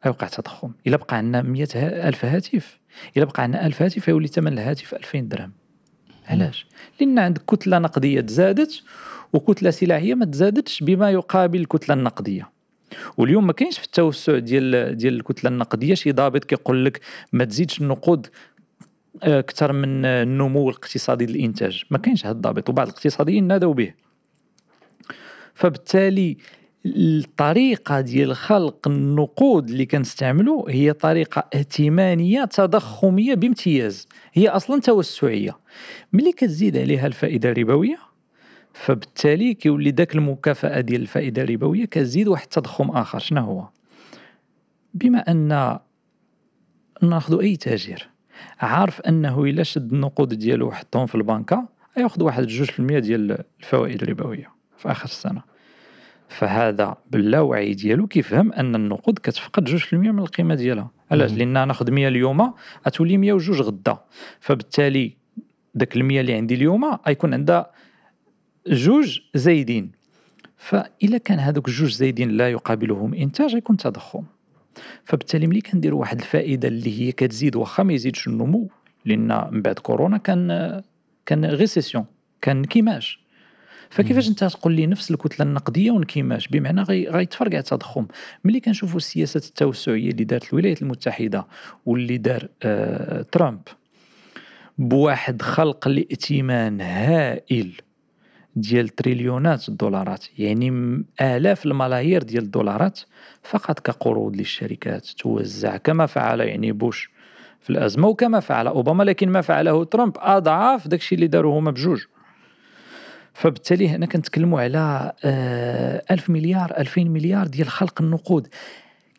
غيوقع 0.04 0.26
تضخم 0.26 0.72
إلا 0.86 0.96
بقى 0.96 1.16
عندنا 1.16 1.42
100 1.42 1.68
ألف 1.74 2.24
هاتف. 2.24 2.80
إلا 3.16 3.24
بقى 3.24 3.42
عندنا 3.42 3.66
1000 3.66 3.82
هاتف 3.82 4.08
يولي 4.08 4.28
ثمن 4.28 4.52
الهاتف 4.52 4.94
2000 4.94 5.20
درهم. 5.20 5.52
علاش؟ 6.26 6.66
لأن 7.00 7.18
عندك 7.18 7.42
كتلة 7.44 7.78
نقدية 7.78 8.20
تزادت 8.20 8.82
وكتلة 9.32 9.70
سلعيه 9.70 10.14
ما 10.14 10.24
تزادتش 10.24 10.82
بما 10.82 11.10
يقابل 11.10 11.60
الكتله 11.60 11.94
النقدية. 11.94 12.50
واليوم 13.16 13.46
ما 13.46 13.52
كاينش 13.52 13.78
في 13.78 13.84
التوسع 13.84 14.38
ديال 14.38 14.96
ديال 14.96 15.14
الكتلة 15.14 15.50
النقدية 15.50 15.94
شي 15.94 16.12
ضابط 16.12 16.44
كيقول 16.44 16.84
لك 16.84 17.00
ما 17.32 17.44
تزيدش 17.44 17.80
النقود 17.80 18.26
أكثر 19.22 19.72
من 19.72 20.04
النمو 20.04 20.70
الاقتصادي 20.70 21.26
للإنتاج. 21.26 21.84
ما 21.90 21.98
كاينش 21.98 22.26
هذا 22.26 22.32
الضابط 22.32 22.68
وبعض 22.68 22.88
الاقتصاديين 22.88 23.46
نادوا 23.46 23.74
به. 23.74 23.94
فبالتالي 25.54 26.36
الطريقة 26.87 28.00
ديال 28.00 28.37
خلق 28.37 28.88
النقود 28.88 29.70
اللي 29.70 29.87
كنستعملوا 29.87 30.70
هي 30.70 30.92
طريقة 30.92 31.44
ائتمانية 31.54 32.44
تضخمية 32.44 33.34
بامتياز. 33.34 34.08
هي 34.32 34.49
أصلا 34.49 34.80
توسعية. 34.80 35.58
ملي 36.12 36.32
كتزيد 36.32 36.76
عليها 36.76 37.06
الفائدة 37.06 37.50
الربوية 37.50 37.99
فبالتالي 38.75 39.54
كيولي 39.54 39.90
داك 39.90 40.14
المكافأة 40.14 40.80
ديال 40.80 41.02
الفائدة 41.02 41.42
الربوية 41.42 41.84
كتزيد 41.84 42.28
واحد 42.28 42.44
التضخم 42.44 42.90
آخر. 42.90 43.18
شنو 43.18 43.40
هو؟ 43.40 43.68
بما 44.94 45.18
أن 45.18 45.78
نأخذ 47.02 47.40
أي 47.40 47.56
تاجر 47.56 48.08
عارف 48.60 49.00
أنه 49.00 49.44
إلا 49.44 49.62
شد 49.62 49.92
النقود 49.92 50.34
ديالو 50.34 50.68
وحطهم 50.68 51.06
في 51.06 51.14
البنكة 51.14 51.68
ياخذ 51.96 52.22
واحد 52.22 52.46
جوج 52.46 52.70
في 52.70 52.78
المية 52.78 52.99
ديال 52.99 53.44
الفوائد 53.60 54.02
الربوية 54.02 54.50
في 54.76 54.90
آخر 54.90 55.04
السنة. 55.04 55.50
فهذا 56.30 56.96
باللاوعي 57.10 57.75
ديالو 57.75 58.06
كيفهم 58.06 58.52
أن 58.52 58.75
النقود 58.75 59.18
كتفقد 59.18 59.64
جوج 59.64 59.80
في 59.80 59.92
المية 59.92 60.10
من 60.10 60.18
القيمة 60.18 60.54
ديالها. 60.54 60.90
علاش؟ 61.10 61.32
لأن 61.32 61.68
ناخذ 61.68 61.90
100 61.90 62.08
اليوم 62.08 62.54
غتولي 62.87 63.16
102 63.16 63.60
غدا. 63.60 63.99
فبالتالي 64.40 65.16
داك 65.75 65.96
ال 65.96 66.00
اللي 66.18 66.34
عندي 66.34 66.54
اليوم 66.54 66.84
غيكون 67.06 67.34
عندها 67.34 67.70
جوج 68.66 69.20
زايدين. 69.34 69.92
فإلا 70.56 71.18
كان 71.18 71.38
هذوك 71.38 71.68
الجوج 71.68 71.90
زايدين 71.90 72.30
لا 72.30 72.50
يقابلهم 72.50 73.14
إنتاج 73.14 73.54
يكون 73.54 73.76
تضخم. 73.76 74.25
فبالتالي 75.04 75.46
ملي 75.46 75.60
كنديروا 75.60 76.00
واحد 76.00 76.20
الفائدة 76.20 76.68
اللي 76.68 77.00
هي 77.00 77.12
كتزيد 77.12 77.56
واخا 77.56 77.82
ما 77.82 77.92
يزيدش 77.92 78.28
النمو 78.28 78.68
لأن 79.04 79.49
من 79.50 79.62
بعد 79.62 79.78
كورونا 79.78 80.18
كان 80.18 80.82
كان 81.26 81.44
غيسيسيون 81.44 82.04
كان 82.42 82.56
انكماش 82.56 83.20
فكيفاش 83.90 84.28
انت 84.28 84.44
تقول 84.44 84.73
لي 84.73 84.87
نفس 84.87 85.11
الكتلة 85.11 85.47
النقدية 85.47 85.90
وانكماش 85.90 86.49
بمعنى 86.49 86.82
غيتفرقع 86.82 87.59
التضخم. 87.59 88.06
ملي 88.44 88.61
كنشوفوا 88.61 88.97
السياسات 88.97 89.44
التوسعية 89.44 90.11
اللي 90.11 90.25
دارت 90.25 90.52
الولايات 90.52 90.82
المتحدة 90.82 91.47
واللي 91.87 92.18
دار 92.18 92.49
آه 92.62 93.23
ترامب 93.23 93.61
بواحد 94.78 95.42
خلق 95.42 95.88
الائتمان 95.88 96.80
هائل 96.80 97.73
ديال 98.56 98.88
تريليونات 98.88 99.68
الدولارات 99.68 100.25
يعني 100.38 100.70
آلاف 101.20 101.66
الملايير 101.66 102.23
ديال 102.23 102.42
الدولارات 102.44 103.00
فقط 103.42 103.80
كقروض 103.80 104.37
للشركات 104.37 105.06
توزع 105.06 105.76
كما 105.76 106.06
فعل 106.06 106.40
يعني 106.40 106.73
بوش 106.73 107.11
في 107.61 107.70
الأزمة 107.70 108.09
وكما 108.09 108.40
فعل 108.40 108.66
أوباما 108.66 109.02
لكن 109.02 109.28
ما 109.28 109.40
فعله 109.40 109.85
ترامب 109.85 110.12
أضعاف 110.18 110.88
داكشي 110.88 111.14
اللي 111.14 111.26
داروا 111.26 111.59
هما 111.59 111.70
بجوج. 111.70 112.04
فبالتالي 113.34 113.88
هنا 113.88 114.06
كنتكلموا 114.06 114.60
على 114.60 115.12
آه، 115.25 116.02
ألف 116.10 116.30
مليار 116.30 116.75
ألفين 116.78 117.10
مليار 117.10 117.46
ديال 117.46 117.68
خلق 117.68 118.02
النقود. 118.02 118.49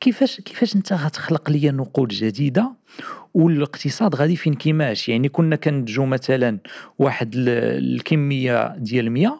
كيفاش 0.01 0.41
كيفاش 0.41 0.75
انت 0.75 0.93
غتخلق 0.93 1.49
لي 1.49 1.71
نقود 1.71 2.07
جديدة 2.07 2.71
والاقتصاد 3.33 4.15
غادي 4.15 4.35
في 4.35 4.49
انكماش 4.49 5.09
يعني 5.09 5.29
كنا 5.29 5.55
كنتجو 5.55 6.05
مثلا 6.05 6.57
واحد 6.99 7.31
الكمية 7.35 8.75
ديال 8.77 9.11
100 9.11 9.39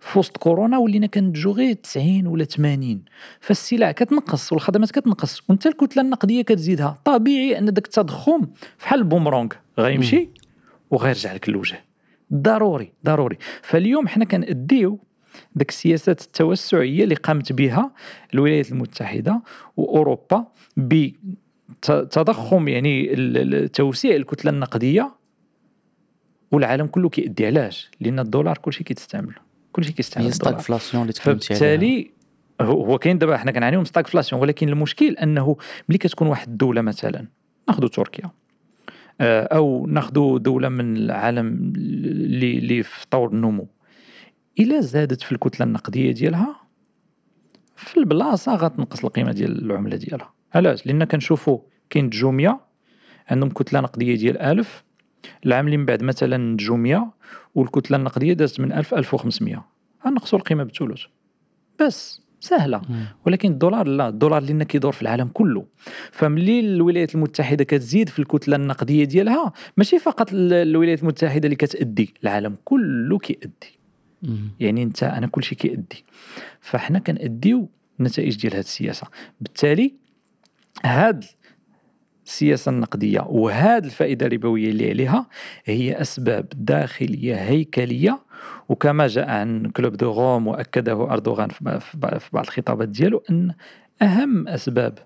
في 0.00 0.18
وسط 0.18 0.36
كورونا 0.36 0.78
ولينا 0.78 1.06
كنتجو 1.06 1.52
غير 1.52 1.72
90 1.72 2.26
ولا 2.26 2.44
80 2.44 3.04
فالسلع 3.40 3.92
كتنقص 3.92 4.52
والخدمات 4.52 4.90
كتنقص 4.90 5.42
وانت 5.48 5.66
الكتلة 5.66 6.02
النقدية 6.02 6.42
كتزيدها. 6.42 6.98
طبيعي 7.04 7.58
أن 7.58 7.64
داك 7.64 7.86
التضخم 7.86 8.46
بحال 8.80 8.98
البومرونغ. 8.98 9.48
غيمشي 9.78 10.28
وغيرجع 10.90 11.32
لك 11.32 11.48
الوجه. 11.48 11.84
ضروري 12.34 12.92
ضروري. 13.04 13.38
فاليوم 13.62 14.08
حنا 14.08 14.24
كنأديو 14.24 14.98
ديك 15.54 15.68
السياسات 15.68 16.20
التوسعية 16.20 17.04
اللي 17.04 17.14
قامت 17.14 17.52
بها 17.52 17.90
الولايات 18.34 18.72
المتحدة 18.72 19.42
وأوروبا 19.76 20.46
بتضخم 20.76 22.68
يعني 22.68 23.68
توسيع 23.68 24.16
الكتلة 24.16 24.50
النقدية 24.50 25.14
والعالم 26.52 26.86
كله 26.86 27.08
كيأدي 27.08 27.46
علاش؟ 27.46 27.90
لأن 28.00 28.18
الدولار 28.18 28.58
كلشي 28.58 28.84
كيتستعمل 28.84 29.34
كلشي 29.72 29.92
كيستعمل 29.92 30.26
الدولار. 30.26 30.52
اللي 31.02 31.12
فبالتالي 31.12 32.10
هو 32.60 32.98
كاين 32.98 33.18
دابا 33.18 33.36
حنا 33.36 33.52
كنعانيو 33.52 33.78
من 33.78 33.84
stagflation 33.84 34.42
ولكن 34.42 34.68
المشكل 34.68 35.16
أنه 35.16 35.56
ملي 35.88 35.98
كتكون 35.98 36.28
واحد 36.28 36.48
الدولة 36.48 36.80
مثلا 36.80 37.26
ناخذ 37.68 37.88
تركيا. 37.88 38.30
أو 39.20 39.86
ناخذ 39.86 40.38
دولة 40.38 40.68
من 40.68 40.96
العالم 40.96 41.72
اللي 41.76 42.58
اللي 42.58 42.82
في 42.82 43.06
طور 43.10 43.28
النمو. 43.28 43.68
إلا 44.60 44.80
زادت 44.80 45.22
في 45.22 45.32
الكتلة 45.32 45.66
النقدية 45.66 46.12
ديالها 46.12 46.56
في 47.76 47.96
البلاصة 47.96 48.54
غتنقص 48.54 49.04
القيمة 49.04 49.32
ديال 49.32 49.64
العملة 49.64 49.96
ديالها. 49.96 50.32
علاش؟ 50.54 50.86
لأن 50.86 51.04
كنشوفوا 51.04 51.58
كاين 51.90 52.10
جوميا 52.10 52.60
عندهم 53.28 53.50
كتلة 53.50 53.80
نقدية 53.80 54.16
ديال 54.16 54.38
1000 54.38 54.84
العام 55.46 55.66
اللي 55.66 55.76
من 55.76 55.86
بعد 55.86 56.02
مثلا 56.02 56.56
جوميا 56.56 57.10
والكتلة 57.54 57.96
النقدية 57.96 58.32
دازت 58.32 58.60
من 58.60 58.72
1000 58.72 58.94
1500 58.94 59.64
غنقصوا 60.06 60.38
القيمة 60.38 60.64
بالثلث 60.64 61.02
بس. 61.80 62.21
سهلة. 62.42 62.82
ولكن 63.26 63.50
الدولار 63.50 63.86
لا 63.86 64.08
الدولار 64.08 64.42
لأن 64.42 64.62
كيدور 64.62 64.92
في 64.92 65.02
العالم 65.02 65.28
كله. 65.28 65.66
فملي 66.12 66.60
الولايات 66.60 67.14
المتحدة 67.14 67.64
كتزيد 67.64 68.08
في 68.08 68.18
الكتلة 68.18 68.56
النقدية 68.56 69.04
ديالها 69.04 69.52
ماشي 69.76 69.98
فقط 69.98 70.28
الولايات 70.32 71.02
المتحدة 71.02 71.44
اللي 71.44 71.56
كتأدي 71.56 72.14
العالم 72.22 72.56
كله 72.64 73.18
كيأدي. 73.18 73.78
يعني 74.60 74.82
أنت 74.82 75.02
أنا 75.02 75.26
كل 75.26 75.42
شيء 75.42 75.58
كيأدي. 75.58 76.04
فاحنا 76.60 76.98
كنأديو 76.98 77.68
النتائج 78.00 78.36
ديال 78.36 78.52
هذه 78.52 78.60
السياسة. 78.60 79.06
بالتالي 79.40 79.94
هاد 80.84 81.24
السياسة 82.26 82.70
النقدية 82.70 83.20
وهذه 83.20 83.84
الفائدة 83.84 84.26
الربوية 84.26 84.70
اللي 84.70 84.90
عليها 84.90 85.26
هي 85.64 86.00
أسباب 86.00 86.46
داخلية 86.56 87.34
هيكلية 87.34 88.20
وكما 88.68 89.06
جاء 89.06 89.28
عن 89.28 89.70
Club 89.70 89.96
de 89.96 90.12
Rome 90.12 90.46
وأكده 90.46 90.92
أردوغان 90.92 91.48
في 91.48 91.88
بعض 92.32 92.44
الخطابات 92.44 92.88
ديالو 92.88 93.22
إن 93.30 93.54
أهم 94.02 94.48
أسباب 94.48 94.98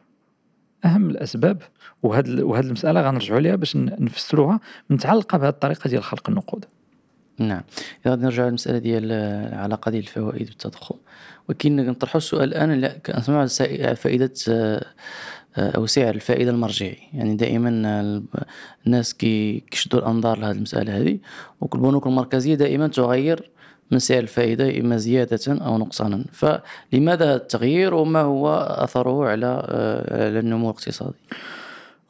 أهم 0.85 1.11
الأسباب 1.11 1.63
وهذه 2.03 2.43
وهذه 2.43 2.67
المسألة 2.67 3.01
غنرجعوا 3.01 3.41
لها 3.41 3.57
باش 3.57 3.77
نفسروها 3.77 4.61
متعلقة 4.91 5.39
بهذه 5.39 5.49
الطريقة 5.49 5.89
ديال 5.89 6.03
خلق 6.03 6.31
النقود. 6.31 6.65
نعم. 7.39 7.63
غادي 8.09 8.23
نرجع 8.23 8.47
للمسألة 8.47 8.79
ديال 8.79 9.13
العلاقة 9.13 9.91
ديال 9.91 10.03
الفوائد 10.03 10.47
بالتضخم 10.47 10.95
ولكن 11.49 11.77
نطرحوا 11.77 12.19
السؤال 12.19 12.49
الآن 12.55 12.73
لا 12.73 12.99
كنسمعوا 12.99 13.47
فائدة 13.95 14.33
أو 15.59 15.87
سعر 15.87 16.15
الفائدة 16.15 16.51
المرجعي. 16.51 16.99
يعني 17.15 17.37
دائما 17.37 17.69
الناس 18.87 19.15
كي 19.15 19.61
كيشدوا 19.71 20.01
الأنظار 20.01 20.39
لهذه 20.39 20.57
المسألة 20.57 20.97
هذه 20.99 21.19
والبنوك 21.61 22.07
المركزية 22.07 22.55
دائما 22.55 22.89
تغير 22.89 23.51
من 23.91 23.99
سعر 23.99 24.19
الفائدة 24.19 24.81
إما 24.81 24.97
زيادة 24.97 25.39
أو 25.49 25.79
نقصانا. 25.79 26.25
فلماذا 26.33 27.35
التغيير 27.35 27.95
وما 27.95 28.21
هو 28.21 28.55
أثره 28.55 29.29
على 29.29 29.47
على 30.11 30.39
النمو 30.39 30.71
الاقتصادي؟ 30.71 31.17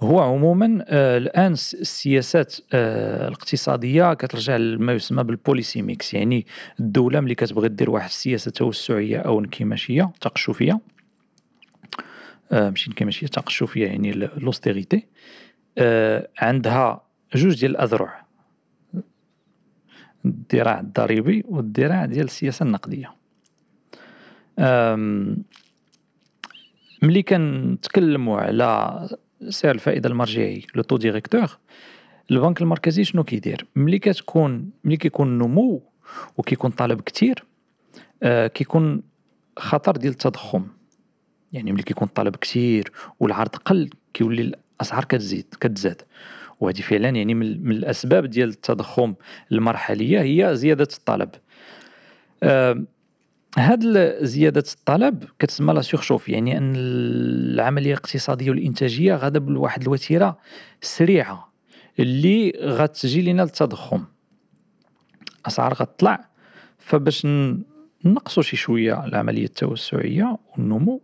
هو 0.01 0.21
عموما 0.21 0.85
آه، 0.89 1.19
الآن 1.19 1.53
السياسات 1.53 2.57
آه، 2.73 3.29
الاقتصادية 3.29 4.15
كترجع 4.15 4.57
لما 4.57 4.93
يسمى 4.93 5.25
بال 5.25 5.39
policy 5.39 5.83
mix. 5.83 6.15
يعني 6.15 6.47
الدولة 6.81 7.21
ملي 7.21 7.35
كتبغي 7.35 7.69
دير 7.69 7.91
واحد 7.91 8.09
السياسة 8.09 8.51
توسعية 8.51 9.19
أو 9.19 9.41
انكماشية 9.41 10.11
تقشفيه 10.21 10.81
آه، 12.53 12.71
ماشي 12.71 12.91
انكماشيه 12.91 13.27
تقشفيه 13.27 13.87
يعني 13.87 14.13
l'austérité 14.13 15.07
عندها 16.39 17.07
جوج 17.35 17.61
ديال 17.61 17.71
الأذرع. 17.71 18.27
الذراع 20.25 20.81
الضريبي 20.81 21.45
والذراع 21.49 22.05
ديال 22.05 22.25
السياسة 22.25 22.63
النقدية. 22.63 23.15
ملي 27.03 27.23
كنتكلموا 27.23 28.41
على 28.41 29.09
سعر 29.49 29.75
الفائدة 29.75 30.09
المرجعي 30.09 30.67
le 30.75 30.83
taux 30.83 30.97
directeur 30.97 31.59
البنك 32.31 32.63
المركزي 32.63 33.05
شنو 33.05 33.25
كيدير؟ 33.25 33.67
ملي 33.77 33.99
كتكون 33.99 34.71
ملي 34.85 34.97
كيكون 34.97 35.39
نمو 35.39 35.83
وكيكون 36.37 36.71
طلب 36.71 37.01
كثير 37.01 37.45
آه 38.23 38.47
كيكون 38.47 39.03
خطر 39.59 39.97
ديال 39.97 40.13
التضخم. 40.13 40.67
يعني 41.53 41.73
ملي 41.73 41.83
كيكون 41.83 42.09
الطلب 42.09 42.37
كثير 42.37 42.93
والعرض 43.21 43.57
قل 43.57 43.91
كيولي 44.15 44.43
الأسعار 44.81 45.05
كتزيد 45.05 45.55
كتزاد. 45.61 46.03
وهذه 46.61 46.81
فعلا 46.81 47.09
يعني 47.09 47.35
من, 47.35 47.71
الأسباب 47.71 48.27
ديال 48.27 48.49
التضخم 48.49 49.15
المرحلية 49.53 50.21
هي 50.21 50.57
زيادة 50.57 50.89
الطلب. 50.99 51.31
هاد 53.59 53.83
زيادة 54.25 54.65
الطلب 54.73 55.25
كتسمى 55.39 55.75
لا 55.75 55.83
سورشوف 55.83 56.29
يعني 56.29 56.59
أن 56.59 56.73
العملية 56.77 57.93
الاقتصادية 57.93 58.51
والإنتاجية 58.51 59.15
غادا 59.15 59.39
بواحد 59.39 59.83
الوتيرة 59.83 60.39
سريعة 60.81 61.53
اللي 61.99 62.53
غتجي 62.61 63.23
لنا 63.23 63.43
التضخم. 63.43 64.05
أسعار 65.47 65.75
غتطلع 65.75 66.29
فباش 66.79 67.27
نقصوا 68.05 68.43
شي 68.43 68.57
شوية 68.57 69.05
العملية 69.05 69.45
التوسعية 69.45 70.39
والنمو 70.53 71.03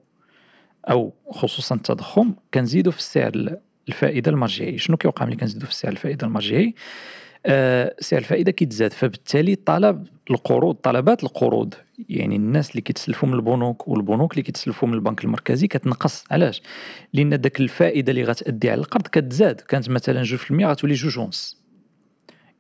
أو 0.91 1.15
خصوصا 1.31 1.75
التضخم 1.75 2.35
كنزيدوا 2.55 2.93
في 2.93 2.99
السعر 2.99 3.57
الفائدة 3.89 4.31
المرجعي. 4.31 4.79
شنو 4.79 4.97
كيوقع 4.97 5.27
ملي 5.27 5.37
كنزيدوا 5.37 5.67
في 5.67 5.71
السعر 5.71 5.93
الفائدة 5.93 6.27
المرجعي؟ 6.27 6.75
آه 7.47 7.95
سعر 8.01 8.21
الفائدة 8.21 8.53
كيتزاد 8.53 8.93
فبالتالي 8.93 9.55
طلب 9.55 10.07
القروض 10.31 10.75
طلبات 10.75 11.25
القروض. 11.25 11.75
يعني 12.09 12.37
الناس 12.37 12.71
اللي 12.71 12.81
كيتسلفوا 12.81 13.29
من 13.29 13.35
البنوك 13.35 13.89
والبنوك 13.89 14.33
اللي 14.33 14.43
كيتسلفوا 14.43 14.89
من 14.89 14.95
البنك 14.95 15.25
المركزي 15.25 15.67
كتنقص. 15.67 16.25
علاش؟ 16.31 16.63
لأن 17.13 17.41
داك 17.41 17.61
الفائدة 17.61 18.11
اللي 18.11 18.25
غتأدي 18.25 18.71
على 18.71 18.81
القرض 18.81 19.07
كتزاد. 19.07 19.61
كانت 19.61 19.91
مثلا 19.91 20.25
2% 20.25 20.65
غتولي 20.65 20.95
جوج 20.95 21.19
ونص 21.19 21.63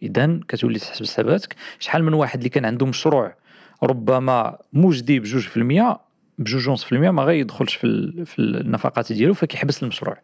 اذا 0.03 0.41
كتولي 0.49 0.79
تحسب 0.79 1.05
حساباتك. 1.05 1.57
شحال 1.79 2.05
من 2.05 2.15
واحد 2.15 2.39
اللي 2.39 2.49
كان 2.49 2.65
عنده 2.65 2.87
مشروع 2.87 3.37
ربما 3.83 4.59
مجدي 4.73 5.21
في 5.21 5.57
المية 5.57 6.12
بجوج 6.39 6.69
ونص 6.69 6.85
في 6.85 6.93
المية 6.93 7.11
ما 7.11 7.23
غيدخلش 7.23 7.75
في, 7.75 8.13
في 8.25 8.39
النفقات 8.39 9.13
ديالو 9.13 9.35
فكيحبس 9.35 9.83
المشروع. 9.83 10.19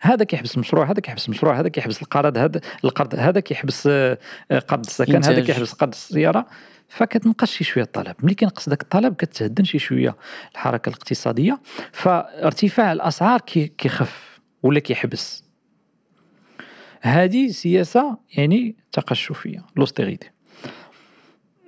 هذا 0.00 0.24
كيحبس 0.24 0.54
المشروع 0.54 0.90
هذا 0.90 1.00
كيحبس 1.00 1.26
المشروع 1.28 1.60
هذا 1.60 1.68
كيحبس 1.68 2.02
القرض 2.02 2.38
هذا 2.38 2.60
القرض 2.84 3.14
هذا 3.14 3.40
كيحبس 3.40 3.86
آه، 3.86 4.18
قرض 4.68 4.86
السكن 4.86 5.24
هذا 5.24 5.40
كيحبس 5.40 5.72
قرض 5.72 5.92
السياره 5.92 6.46
فكتنقص 6.88 7.50
شي 7.50 7.64
شوية 7.64 7.84
الطلب. 7.84 8.14
ملي 8.22 8.34
كينقص 8.34 8.68
داك 8.68 8.82
الطلب 8.82 9.14
كتهدن 9.14 9.64
شي 9.64 9.78
شوية 9.78 10.16
الحركة 10.52 10.88
الاقتصادية. 10.88 11.60
فارتفاع 11.92 12.92
الأسعار 12.92 13.40
كيخف 13.78 14.40
ولا 14.62 14.80
كيحبس. 14.80 15.50
هذه 17.00 17.48
سياسة 17.48 18.18
يعني 18.36 18.76
تقشفية 18.92 19.64
لوستيغيتي 19.76 20.30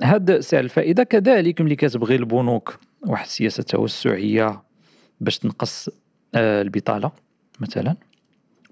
هاد 0.02 0.40
سعر 0.40 0.60
الفائدة 0.60 1.02
كذلك 1.02 1.60
ملي 1.60 1.76
كتبغي 1.76 2.16
البنوك 2.16 2.78
واحد 3.06 3.24
السياسة 3.24 3.62
توسعية 3.62 4.62
باش 5.20 5.38
تنقص 5.38 5.88
آه، 6.34 6.62
البطالة 6.62 7.12
مثلا 7.60 7.96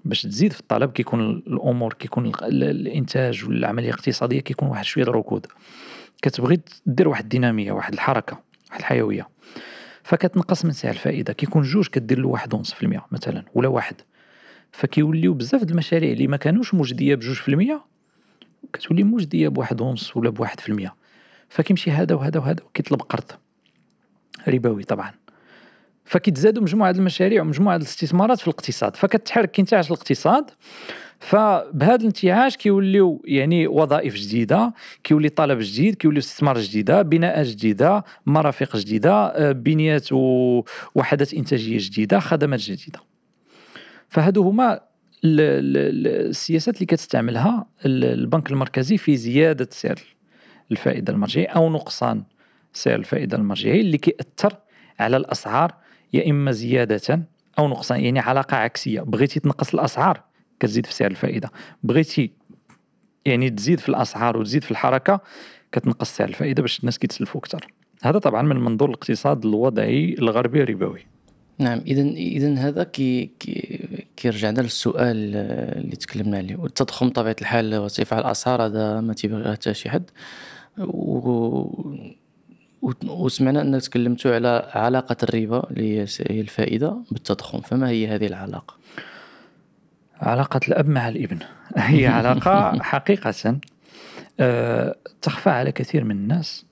باش 0.05 0.21
تزيد 0.21 0.53
في 0.53 0.59
الطلب 0.59 0.91
كيكون 0.91 1.29
الأمور 1.29 1.93
كيكون 1.93 2.31
الإنتاج 2.43 3.45
والعملية 3.45 3.89
الاقتصادية 3.89 4.39
كيكون 4.39 4.69
واحد 4.69 4.85
شوية 4.85 5.03
الركود 5.03 5.47
كتبغي 6.21 6.59
دير 6.85 7.07
واحد 7.07 7.23
الدينامية 7.23 7.71
واحد 7.71 7.93
الحركة 7.93 8.39
واحد 8.69 8.79
الحيوية. 8.79 9.29
فكتنقص 10.03 10.65
من 10.65 10.71
سعر 10.71 10.91
الفائدة. 10.91 11.33
كيكون 11.33 11.61
جوج 11.61 11.87
كدير 11.87 12.19
له 12.19 12.27
واحد 12.27 12.53
ونص 12.53 12.73
في 12.73 12.83
المية 12.83 13.05
مثلا 13.11 13.45
ولا 13.53 13.67
واحد. 13.67 13.95
فكيوليو 14.71 15.33
بزاف 15.33 15.63
د 15.63 15.69
المشاريع 15.69 16.11
اللي 16.11 16.27
ما 16.27 16.37
كانوش 16.37 16.73
مجديه 16.73 17.15
بجوج 17.15 17.35
في 17.35 17.49
المية 17.49 17.81
كتولي 18.73 19.03
مجديه 19.03 19.47
بواحد 19.47 19.81
ونص 19.81 20.17
ولا 20.17 20.29
بواحد 20.29 20.59
في 20.59 20.69
المية. 20.69 20.95
فكيمشي 21.49 21.91
هذا 21.91 22.15
وهذا 22.15 22.39
وهذا 22.39 22.63
وكيطلب 22.63 23.01
قرض. 23.01 23.31
ربوي 24.47 24.83
طبعا. 24.83 25.11
فكيتزادوا 26.05 26.63
مجموعة 26.63 26.91
المشاريع 26.91 27.41
ومجموعة 27.41 27.75
الاستثمارات 27.75 28.39
في 28.39 28.47
الاقتصاد. 28.47 28.95
فكتحرك 28.95 29.51
كينتعش 29.51 29.87
الاقتصاد 29.87 30.51
فبهذا 31.21 31.95
الانتعاش 31.95 32.57
كيوليو 32.57 33.21
يعني 33.25 33.67
وظائف 33.67 34.15
جديدة 34.15 34.73
كيولي 35.03 35.29
طلب 35.29 35.59
جديد 35.59 35.95
كيولي 35.95 36.19
استثمار 36.19 36.59
جديدة 36.59 37.01
بناءات 37.01 37.47
جديدة 37.47 38.03
مرافق 38.25 38.77
جديدة 38.77 39.13
آه، 39.13 39.51
بنيات 39.51 40.11
ووحدات 40.11 41.33
إنتاجية 41.33 41.77
جديدة 41.79 42.19
خدمات 42.19 42.59
جديدة. 42.59 42.99
فهادو 44.09 44.43
هما 44.43 44.79
السياسات 45.23 46.75
اللي 46.75 46.85
كتستعملها 46.85 47.65
البنك 47.85 48.51
المركزي 48.51 48.97
في 48.97 49.17
زيادة 49.17 49.67
سعر 49.71 49.99
الفائدة 50.71 51.13
المرجعي 51.13 51.45
أو 51.45 51.69
نقصان 51.69 52.23
سعر 52.73 52.95
الفائدة 52.95 53.37
المرجعي 53.37 53.81
اللي 53.81 53.97
كيأثر 53.97 54.57
على 54.99 55.17
الأسعار 55.17 55.73
يا 56.13 56.29
إما 56.29 56.51
زيادة 56.51 57.23
أو 57.59 57.67
نقصان 57.67 57.99
يعني 57.99 58.19
علاقة 58.19 58.57
عكسية. 58.57 59.01
بغيتي 59.01 59.39
تنقص 59.39 59.73
الأسعار 59.73 60.23
كتزيد 60.59 60.85
في 60.85 60.93
سعر 60.93 61.11
الفائدة. 61.11 61.51
بغيتي 61.83 62.31
يعني 63.25 63.49
تزيد 63.49 63.79
في 63.79 63.89
الأسعار 63.89 64.37
وتزيد 64.37 64.63
في 64.63 64.71
الحركة 64.71 65.21
كتنقص 65.71 66.17
سعر 66.17 66.29
الفائدة 66.29 66.61
باش 66.61 66.79
الناس 66.79 66.99
كيتسلفوا 66.99 67.41
أكثر 67.41 67.67
هذا 68.03 68.19
طبعا 68.19 68.41
من 68.41 68.55
منظور 68.55 68.89
الاقتصاد 68.89 69.45
الوضعي 69.45 70.15
الغربي 70.19 70.63
الربوي. 70.63 71.05
نعم 71.57 71.79
اذا 71.79 72.01
اذا 72.01 72.53
هذا 72.53 72.83
كي 72.83 73.31
كيرجعنا 74.15 74.61
للسؤال 74.61 75.35
اللي 75.77 75.95
تكلمنا 75.95 76.37
عليه. 76.37 76.55
والتضخم 76.55 77.09
بطبيعة 77.09 77.35
الحال 77.41 77.75
وارتفاع 77.75 78.19
الأسعار 78.19 78.65
هذا 78.65 79.01
ما 79.01 79.13
تيبغيها 79.13 79.53
حتى 79.53 79.73
شي 79.73 79.89
حد. 79.89 80.09
و 80.77 82.20
وسمعنا 83.07 83.61
أنك 83.61 83.81
تكلمتوا 83.81 84.35
على 84.35 84.71
علاقة 84.73 85.15
الربا 85.23 85.69
اللي 85.69 85.97
هي 86.29 86.41
الفائدة 86.41 86.97
بالتضخم 87.11 87.61
فما 87.61 87.89
هي 87.89 88.07
هذه 88.07 88.27
العلاقة؟ 88.27 88.75
علاقة 90.19 90.59
الأب 90.67 90.89
مع 90.89 91.07
الإبن. 91.07 91.39
هي 91.77 92.07
علاقة 92.07 92.71
حقيقة. 92.83 93.57
آه، 94.39 94.95
تخفى 95.21 95.49
على 95.49 95.71
كثير 95.71 96.03
من 96.03 96.11
الناس. 96.11 96.65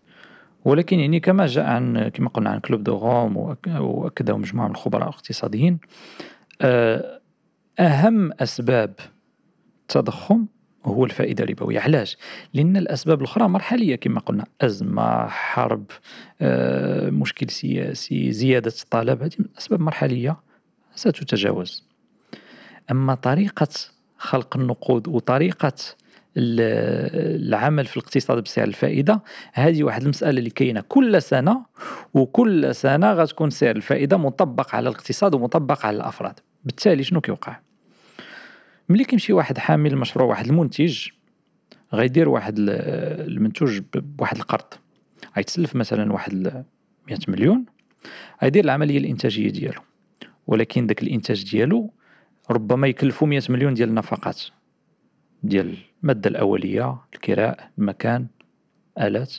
ولكن 0.66 1.00
يعني 1.00 1.20
كما 1.20 1.46
جاء 1.46 1.66
عن 1.66 2.08
كما 2.08 2.30
قلنا 2.30 2.50
عن 2.50 2.60
كلوب 2.60 2.84
دو 2.84 2.96
غوم 2.96 3.38
وأكده 3.78 4.38
مجموعة 4.38 4.68
من 4.68 4.72
الخبراء 4.72 5.10
الاقتصاديين 5.10 5.80
آه، 6.62 7.20
أهم 7.80 8.32
أسباب 8.40 8.94
التضخم 9.82 10.46
هو 10.86 11.06
الفائدة 11.06 11.44
الربويه 11.44 11.80
علاش؟ 11.80 12.18
لأن 12.54 12.78
الأسباب 12.78 13.20
الأخرى 13.20 13.48
مرحلية 13.48 13.96
كما 13.96 14.20
قلنا 14.20 14.46
أزمة 14.62 15.28
حرب 15.28 15.84
آه، 16.42 17.10
مشكل 17.10 17.50
سياسي 17.50 18.32
زيادة 18.32 18.74
الطلب. 18.82 19.24
هذه 19.24 19.32
اسباب 19.58 19.80
مرحلية 19.80 20.38
ستتجاوز. 20.96 21.84
أما 22.92 23.16
طريقة 23.16 23.68
خلق 24.18 24.58
النقود 24.58 25.08
وطريقة 25.08 25.74
العمل 26.38 27.86
في 27.86 27.98
الاقتصاد 27.98 28.44
بسعر 28.44 28.68
الفائدة 28.68 29.22
هذه 29.54 29.84
واحد 29.84 30.02
المسألة 30.02 30.40
اللي 30.40 30.50
كاينة 30.50 30.84
كل 30.88 31.22
سنة 31.22 31.66
وكل 32.14 32.76
سنة 32.76 33.14
غتكون 33.14 33.50
سعر 33.50 33.76
الفائدة 33.76 34.18
مطبق 34.18 34.76
على 34.76 34.90
الاقتصاد 34.90 35.36
ومطبق 35.36 35.86
على 35.86 35.98
الأفراد. 35.98 36.40
بالتالي 36.66 37.04
شنو 37.04 37.22
كيوقع؟ 37.22 37.60
ملي 38.90 39.04
كيمشي 39.04 39.34
واحد 39.34 39.58
حامل 39.58 39.98
مشروع 39.98 40.28
واحد 40.30 40.46
المنتج 40.46 41.08
غيدير 41.94 42.30
واحد 42.30 42.56
المنتوج 42.60 43.82
بواحد 43.94 44.38
القرض. 44.38 44.74
غيتسلف 45.38 45.76
مثلا 45.76 46.14
واحد 46.14 46.64
100 47.10 47.20
مليون 47.28 47.66
غيدير 48.44 48.64
العملية 48.64 48.98
الإنتاجية 48.98 49.50
ديالو. 49.50 49.82
ولكن 50.48 50.88
داك 50.88 51.04
الإنتاج 51.04 51.52
ديالو 51.52 51.94
ربما 52.52 52.88
يكلفو 52.88 53.26
100 53.26 53.42
مليون 53.50 53.74
ديال 53.74 53.90
النفقات 53.90 54.42
ديال 55.44 55.78
المادة 56.04 56.30
الأولية 56.30 56.98
الكراء 57.14 57.70
المكان 57.78 58.28
آلات. 59.00 59.36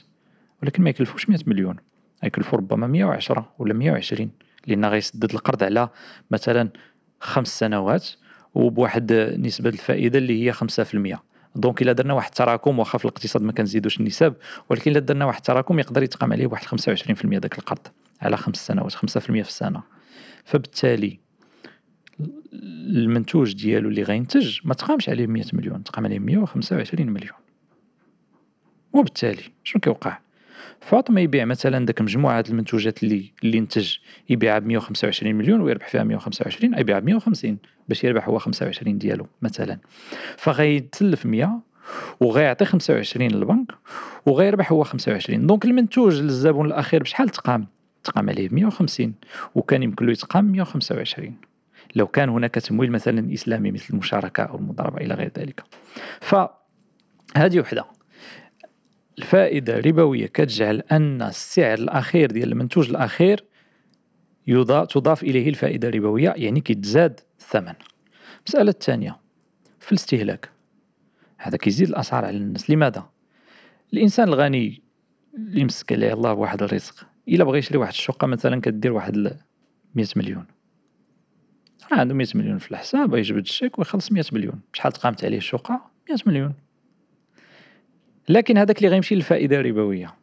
ولكن 0.63 0.83
ما 0.83 0.91
يكلفوش 0.91 1.29
100 1.29 1.39
مليون 1.47 1.77
يكلفو 2.23 2.57
ربما 2.57 2.87
110 2.87 3.53
ولا 3.59 3.75
120 3.75 4.31
لأن 4.67 4.85
غيسدد 4.85 5.35
القرض 5.35 5.63
على 5.63 5.89
مثلا 6.31 6.69
خمس 7.21 7.59
سنوات. 7.59 8.09
وبواحد 8.55 9.13
نسبة 9.39 9.71
الفائدة 9.71 10.19
اللي 10.19 10.45
هي 10.45 10.53
5% 10.53 11.19
دونك 11.57 11.83
إلا 11.83 11.93
درنا 11.93 12.15
واحد 12.15 12.29
التراكم 12.29 12.79
واخا 12.79 12.99
في 12.99 13.05
الاقتصاد 13.05 13.43
ما 13.43 13.53
كنزيدوش 13.53 14.01
النسب 14.01 14.35
ولكن 14.69 14.91
إلا 14.91 15.01
درنا 15.01 15.25
واحد 15.25 15.39
التراكم 15.39 15.79
يقدر 15.79 16.03
يتقام 16.03 16.33
عليه 16.33 16.47
بواحد 16.47 16.67
25% 16.67 17.39
داك 17.39 17.59
القرض 17.59 17.87
على 18.21 18.37
خمس 18.37 18.67
سنوات 18.67 18.93
5% 18.93 18.99
في 19.19 19.41
السنة. 19.41 19.83
فبالتالي 20.45 21.21
المنتوج 22.53 23.55
ديالو 23.55 23.89
اللي 23.89 24.03
غينتج 24.03 24.59
ما 24.65 24.75
تقامش 24.75 25.09
عليه 25.09 25.27
100 25.27 25.45
مليون 25.53 25.85
تقام 25.85 26.05
عليه 26.05 26.19
125 26.19 27.07
مليون. 27.11 27.37
وبالتالي 28.93 29.43
شنو 29.65 29.81
كيوقع؟ 29.81 30.19
فاطمة 30.81 31.21
يبيع 31.21 31.45
مثلا 31.45 31.87
داك 31.87 32.01
مجموعة 32.01 32.45
المنتوجات 32.49 33.03
اللي 33.03 33.33
اللي 33.45 33.59
انتج 33.59 33.97
يبيعها 34.29 34.59
ب 34.59 34.67
125 34.67 35.35
مليون 35.35 35.61
ويربح 35.61 35.89
فيها 35.89 36.05
125 36.05 36.79
يبيعها 36.79 37.01
ب 37.01 37.05
150 37.05 37.59
باش 37.89 38.05
يربح 38.05 38.29
هو 38.29 38.39
25 38.39 38.99
ديالو 38.99 39.27
مثلا. 39.43 39.79
فغيتسلف 40.37 41.27
100 41.27 41.61
وغيعطي 42.21 42.65
25 42.65 43.31
للبنك 43.31 43.73
وغيربح 44.27 44.73
هو 44.73 44.85
25 44.85 45.47
دونك 45.47 45.65
المنتوج 45.65 46.21
للزبون 46.21 46.67
الأخير 46.67 47.03
بشحال 47.03 47.29
تقام؟ 47.29 47.67
تقام 48.05 48.31
عليه 48.31 48.49
150 48.53 49.15
وكان 49.55 49.83
يمكن 49.83 50.07
له 50.07 50.13
يتقام 50.13 50.45
125 50.45 51.37
لو 51.97 52.07
كان 52.07 52.29
هناك 52.29 52.55
تمويل 52.55 52.93
مثلا 52.93 53.35
إسلامي 53.35 53.71
مثل 53.71 53.87
المشاركة 53.91 54.43
أو 54.43 54.57
المضاربة 54.57 54.97
إلى 54.99 55.15
غير 55.15 55.33
ذلك. 55.39 55.63
فهذه 56.21 57.61
وحدة. 57.61 58.00
الفائدة 59.21 59.79
الربوية 59.79 60.27
كتجعل 60.27 60.83
أن 60.93 61.23
السعر 61.23 61.79
الأخير 61.79 62.31
ديال 62.31 62.53
المنتوج 62.53 62.91
الأخير 62.91 63.45
تضاف 64.91 65.23
إليه 65.23 65.49
الفائدة 65.49 65.89
الربوية 65.89 66.35
يعني 66.37 66.61
كيتزاد 66.61 67.21
الثمن. 67.41 67.75
المسألة 68.39 68.71
الثانية 68.71 69.21
في 69.81 69.93
الاستهلاك 69.93 70.51
هذا 71.39 71.57
كيزيد 71.57 71.89
الأسعار 71.89 72.25
على 72.25 72.37
الناس. 72.37 72.71
لماذا؟ 72.71 73.11
الإنسان 73.93 74.29
الغني 74.29 74.83
اللي 75.35 75.65
مسك 75.65 75.93
عليه 75.93 76.13
الله 76.13 76.35
بواحد 76.35 76.63
الرزق 76.63 77.07
إلا 77.29 77.45
بغى 77.45 77.59
يشري 77.59 77.79
واحد 77.79 77.93
الشقة 77.93 78.27
مثلا 78.27 78.61
كدير 78.61 78.93
واحد 78.93 79.17
100 79.95 80.07
مليون. 80.17 80.47
عنده 81.93 82.15
100 82.15 82.27
مليون 82.35 82.59
في 82.59 82.71
الحساب 82.71 83.15
يجبد 83.15 83.43
الشيك 83.43 83.79
ويخلص 83.79 84.13
100 84.13 84.25
مليون. 84.33 84.61
شحال 84.73 84.93
تقامت 84.93 85.25
عليه 85.25 85.39
الشقة؟ 85.39 85.91
100 86.11 86.19
مليون. 86.27 86.55
لكن 88.31 88.59
هذاك 88.59 88.79
اللي 88.79 88.89
غيمشي 88.89 89.15
للفائدة 89.15 89.61
الربوية 89.61 90.15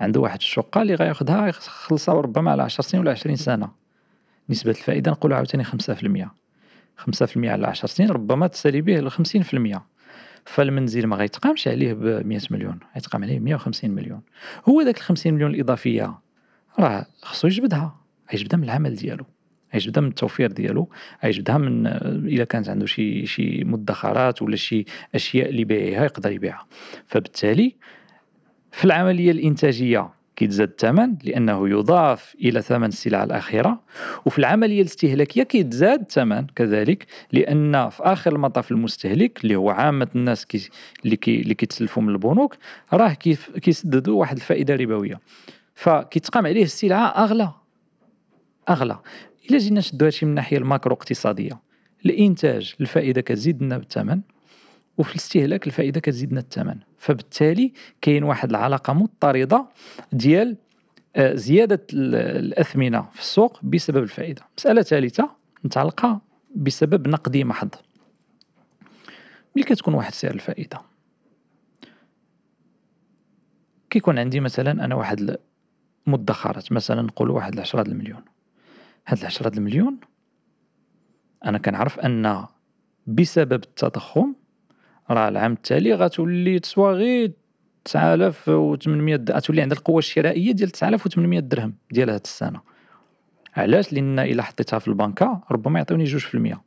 عنده 0.00 0.20
واحد 0.20 0.38
الشقة 0.38 0.82
اللي 0.82 0.94
غياخدها 0.94 1.46
يخلصها 1.46 2.14
ربما 2.14 2.50
على 2.50 2.62
10 2.62 2.82
سنين 2.84 3.02
ولا 3.02 3.10
20 3.10 3.36
سنة. 3.36 3.70
نسبة 4.50 4.70
الفائدة 4.70 5.10
نقولوا 5.10 5.36
عاوتاني 5.36 5.64
5% 5.64 5.68
5% 5.68 5.70
على 7.36 7.66
10 7.66 7.88
سنين 7.88 8.10
ربما 8.10 8.46
تسالي 8.46 8.80
به 8.80 9.00
ل 9.00 9.10
50% 9.10 9.80
فالمنزل 10.44 11.06
ما 11.06 11.16
غيتقامش 11.16 11.68
عليه 11.68 11.92
ب 11.92 12.26
100 12.26 12.40
مليون 12.50 12.78
غيتقام 12.94 13.22
عليه 13.22 13.38
150 13.38 13.90
مليون. 13.90 14.22
هو 14.68 14.82
ذاك 14.82 14.96
ال 14.96 15.02
50 15.02 15.34
مليون 15.34 15.54
الإضافية 15.54 16.18
راه 16.78 17.06
خصو 17.22 17.48
يجبدها 17.48 17.96
يجبدها 18.32 18.56
من 18.56 18.64
العمل 18.64 18.94
ديالو. 18.94 19.24
يجبدها 19.74 20.00
من 20.00 20.08
التوفير 20.08 20.52
ديالو 20.52 20.88
يجبدها 21.24 21.58
من 21.58 21.86
إلا 21.86 22.44
كانت 22.44 22.68
عنده 22.68 22.86
شي 22.86 23.26
شي 23.26 23.64
مدخرات 23.64 24.42
ولا 24.42 24.56
شي 24.56 24.84
أشياء 25.14 25.48
اللي 25.48 25.64
بيعها 25.64 26.04
يقدر 26.04 26.32
يبيعها. 26.32 26.66
فبالتالي 27.06 27.76
في 28.72 28.84
العملية 28.84 29.30
الإنتاجية 29.30 30.10
كيتزاد 30.36 30.68
الثمن 30.68 31.14
لأنه 31.24 31.68
يضاف 31.68 32.34
إلى 32.40 32.62
ثمن 32.62 32.88
السلعة 32.88 33.24
الأخيرة 33.24 33.82
وفي 34.26 34.38
العملية 34.38 34.80
الاستهلاكية 34.80 35.42
كيتزاد 35.42 36.00
الثمن 36.00 36.46
كذلك 36.46 37.06
لأن 37.32 37.88
في 37.88 38.02
آخر 38.02 38.32
المطاف 38.32 38.70
المستهلك 38.70 39.44
اللي 39.44 39.56
هو 39.56 39.70
عامة 39.70 40.08
الناس 40.16 40.46
كي 40.46 40.70
اللي 41.04 41.54
كيتسلفوا 41.54 42.02
من 42.02 42.08
البنوك 42.08 42.56
راه 42.92 43.12
كيسددوا 43.62 44.20
واحد 44.20 44.36
الفائدة 44.36 44.74
ربوية. 44.74 45.20
فكيتقام 45.74 46.46
عليه 46.46 46.62
السلعة 46.62 47.06
أغلى 47.06 47.50
أغلى. 48.68 48.98
إلا 49.50 49.58
جينا 49.58 49.78
نشدو 49.78 50.04
هادشي 50.04 50.26
من 50.26 50.30
الناحيه 50.30 50.58
الماكرو 50.58 50.94
اقتصادية. 50.94 51.60
الإنتاج 52.06 52.74
الفائدة 52.80 53.20
كتزيد 53.20 53.62
لنا 53.62 53.78
بالثمن 53.78 54.20
وفي 54.98 55.10
الاستهلاك 55.10 55.66
الفائدة 55.66 56.00
كتزيد 56.00 56.30
لنا 56.32 56.40
الثمن 56.40 56.76
فبالتالي 56.98 57.72
كاين 58.00 58.24
واحد 58.24 58.50
العلاقة 58.50 58.92
مضطرده 58.92 59.66
ديال 60.12 60.56
آه، 61.16 61.34
زيادة 61.34 61.86
الأثمنة 61.92 63.08
في 63.12 63.20
السوق 63.20 63.60
بسبب 63.62 64.02
الفائدة. 64.02 64.42
مسألة 64.58 64.82
ثالثة 64.82 65.30
متعلقة 65.64 66.20
بسبب 66.56 67.08
نقدي 67.08 67.44
محض. 67.44 67.74
ملي 69.56 69.64
كتكون 69.64 69.94
واحد 69.94 70.14
سعر 70.14 70.34
الفائدة. 70.34 70.80
كيكون 73.90 74.18
عندي 74.18 74.40
مثلا 74.40 74.84
أنا 74.84 74.94
واحد 74.94 75.36
المدخرات 76.06 76.72
مثلا 76.72 77.02
نقول 77.02 77.30
واحد 77.30 77.52
العشرة 77.52 77.82
المليون. 77.82 78.22
هاد 79.10 79.18
العشرة 79.18 79.58
المليون 79.58 79.96
أنا 81.44 81.58
كنعرف 81.58 82.00
أن 82.00 82.46
بسبب 83.06 83.52
التضخم 83.64 84.34
راه 85.10 85.28
العام 85.28 85.52
التالي 85.52 85.94
غتولي 85.94 86.58
تسوى 86.58 86.92
غير 86.92 87.32
9800 87.84 89.24
غتولي 89.30 89.62
عندها 89.62 89.78
القوة 89.78 89.98
الشرائية 89.98 90.52
ديال 90.52 90.70
9800 90.70 91.40
درهم 91.40 91.74
ديال 91.90 92.10
هاد 92.10 92.20
السنة. 92.24 92.60
علاش؟ 93.56 93.92
لأن 93.92 94.18
إلا 94.18 94.42
حطيتها 94.42 94.78
في 94.78 94.88
البنكة 94.88 95.42
ربما 95.50 95.78
يعطيوني 95.78 96.04
جوج 96.04 96.20
في 96.20 96.34
المية. 96.34 96.62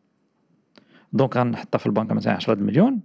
دونك 1.13 1.37
غنحطها 1.37 1.77
في 1.79 1.85
البنكة 1.85 2.15
مثلا 2.15 2.33
10 2.33 2.55
مليون 2.55 3.01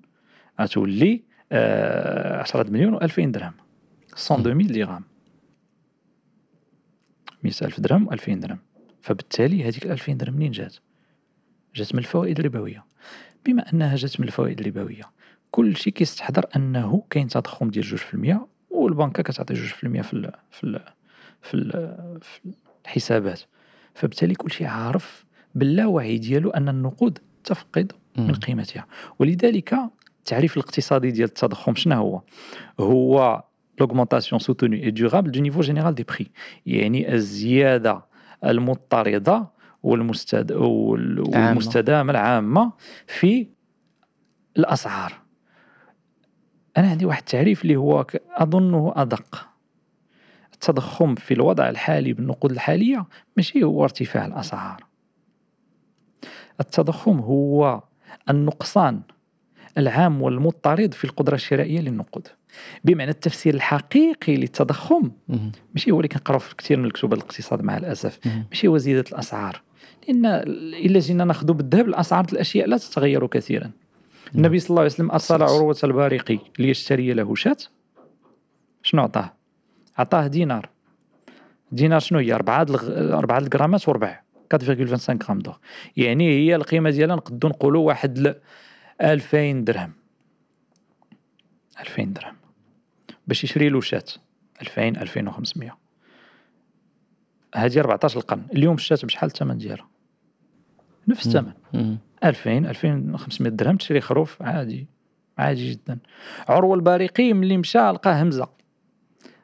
غتولي 0.60 1.24
آه 1.52 2.40
10 2.40 2.70
مليون 2.70 2.94
و 2.94 2.98
2000 2.98 3.24
درهم. 3.24 3.54
102000 4.16 4.66
درهم 4.66 5.04
100000 7.44 7.80
درهم 7.80 8.06
و 8.06 8.12
2000 8.12 8.34
درهم. 8.34 8.67
فبالتالي 9.08 9.64
هذيك 9.64 9.86
ال 9.86 9.90
2000 9.90 10.12
درهم 10.12 10.34
منين 10.34 10.50
جات؟ 10.50 10.76
جات 11.74 11.94
من 11.94 11.98
الفوائد 11.98 12.38
الربوية. 12.38 12.84
بما 13.46 13.72
أنها 13.72 13.96
جات 13.96 14.20
من 14.20 14.26
الفوائد 14.26 14.60
الربوية 14.60 15.02
كل 15.50 15.76
شيء 15.76 15.92
كيستحضر 15.92 16.46
أنه 16.56 17.02
كاين 17.10 17.28
تضخم 17.28 17.70
ديال 17.70 17.84
جوج 17.84 17.98
في 17.98 18.14
المية 18.14 18.46
والبنكه 18.70 19.22
كتعطي 19.22 19.54
جوج 19.54 19.66
في 19.66 19.84
المية 19.84 20.02
في 20.02 20.12
ال 20.12 20.32
في 20.50 20.64
ال 20.64 20.80
في, 21.42 21.54
ال 21.54 21.70
في 22.22 22.54
الحسابات. 22.84 23.40
فبالتالي 23.94 24.34
كل 24.34 24.50
شيء 24.50 24.66
عارف 24.66 25.24
باللاوعي 25.54 26.18
ديالو 26.18 26.50
أن 26.50 26.68
النقود 26.68 27.18
تفقد 27.44 27.92
من. 28.16 28.34
قيمتها. 28.34 28.86
ولذلك 29.18 29.74
التعريف 30.18 30.56
الاقتصادي 30.56 31.10
ديال 31.10 31.28
التضخم 31.28 31.74
شنو 31.74 31.94
هو؟ 31.94 32.22
هو 32.80 33.42
l'augmentation 33.80 34.38
soutenue 34.38 34.80
et 34.82 34.92
durable 34.92 35.30
du 35.30 35.40
niveau 35.40 35.62
général 35.62 35.94
des 35.94 36.04
prix. 36.04 36.30
يعني 36.66 37.14
الزيادة 37.14 38.07
المضطردة 38.44 39.46
والمستد... 39.82 40.52
والمستدامة 40.52 42.10
العامة 42.10 42.72
في 43.06 43.46
الأسعار. 44.56 45.12
أنا 46.76 46.90
عندي 46.90 47.04
واحد 47.04 47.18
التعريف 47.18 47.62
اللي 47.62 47.76
هو 47.76 48.06
أظنه 48.30 48.92
أدق. 48.96 49.48
التضخم 50.52 51.14
في 51.14 51.34
الوضع 51.34 51.68
الحالي 51.68 52.12
بالنقود 52.12 52.50
الحالية 52.50 53.06
ماشي 53.36 53.64
هو 53.64 53.84
ارتفاع 53.84 54.26
الأسعار. 54.26 54.84
التضخم 56.60 57.18
هو 57.18 57.82
النقصان 58.30 59.00
العام 59.78 60.22
والمضطرد 60.22 60.94
في 60.94 61.04
القدرة 61.04 61.34
الشرائية 61.34 61.80
للنقود. 61.80 62.28
بمعنى 62.84 63.10
التفسير 63.10 63.54
الحقيقي 63.54 64.36
للتضخم. 64.36 65.10
ماشي 65.74 65.90
هو 65.90 65.96
اللي 65.96 66.08
كنقراو 66.08 66.38
في 66.38 66.56
كثير 66.56 66.78
من 66.78 66.84
الكتب 66.84 67.12
الاقتصاد 67.12 67.62
مع 67.62 67.76
الأسف. 67.76 68.18
ماشي 68.50 68.66
هو 68.66 68.78
زيادة 68.78 69.04
الأسعار. 69.12 69.62
لأن 70.08 70.26
إلا 70.26 70.98
جينا 70.98 71.24
ناخذ 71.24 71.52
بالذهب 71.52 71.88
الأسعار 71.88 72.26
الأشياء 72.32 72.68
لا 72.68 72.76
تتغير 72.76 73.26
كثيرا. 73.26 73.70
النبي 74.34 74.58
صلى 74.58 74.70
الله 74.70 74.80
عليه 74.80 74.90
وسلم 74.90 75.10
أرسل. 75.10 75.42
عروة 75.42 75.76
البارقي 75.84 76.38
ليشتري 76.58 77.12
له 77.12 77.34
شاة. 77.34 77.56
شنو 78.82 79.02
عطاه؟ 79.02 79.32
عطاه 79.98 80.26
دينار. 80.26 80.68
دينار 81.72 82.00
شنو 82.00 82.18
هي؟ 82.18 82.32
4 82.34 82.66
4 82.70 83.38
الغرامات 83.38 83.88
وربع 83.88 84.20
4.25 84.54 85.22
غرام 85.22 85.38
دور 85.38 85.58
يعني 85.96 86.30
هي 86.30 86.56
القيمة 86.56 86.90
ديالها 86.90 87.16
نقدروا 87.16 87.52
نقولوا 87.52 87.86
واحد 87.86 88.18
ل 88.18 88.34
2000 89.00 89.64
درهم. 89.64 89.92
2000 91.80 92.12
درهم. 92.12 92.37
باش 93.28 93.44
يشري 93.44 93.68
له 93.68 93.80
شاة 93.80 94.04
2000 94.62 94.88
2500 94.88 95.78
هذه 97.54 97.80
14 97.80 98.18
القرن. 98.20 98.46
اليوم 98.52 98.74
الشاة 98.74 98.98
بشحال 99.02 99.30
الثمن 99.30 99.58
ديالها؟ 99.58 99.88
نفس 101.08 101.26
الثمن 101.26 101.52
مم. 101.72 101.98
2000 102.24 102.58
2500 102.58 103.52
درهم 103.52 103.76
تشري 103.76 104.00
خروف 104.00 104.42
عادي. 104.42 104.86
عادي 105.38 105.70
جدا. 105.70 105.98
عروة 106.48 106.74
البارقي 106.74 107.32
ملي 107.32 107.56
مشى 107.56 107.78
لقى 107.78 108.22
همزة. 108.22 108.48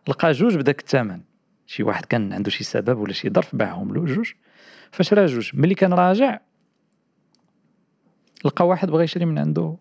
لقى 0.08 0.32
جوج 0.32 0.56
بداك 0.56 0.80
الثمن 0.80 1.20
شي 1.66 1.82
واحد 1.82 2.04
كان 2.04 2.32
عنده 2.32 2.50
شي 2.50 2.64
سبب 2.64 2.98
ولا 2.98 3.12
شي 3.12 3.30
ظرف 3.30 3.56
باعهم 3.56 3.94
له 3.94 4.04
جوج. 4.04 4.32
فشرا 4.90 5.26
جوج؟ 5.26 5.50
ملي 5.54 5.74
كان 5.74 5.92
راجع 5.92 6.40
لقى 8.44 8.66
واحد 8.66 8.90
بغى 8.90 9.04
يشري 9.04 9.24
من 9.24 9.38
عنده 9.38 9.76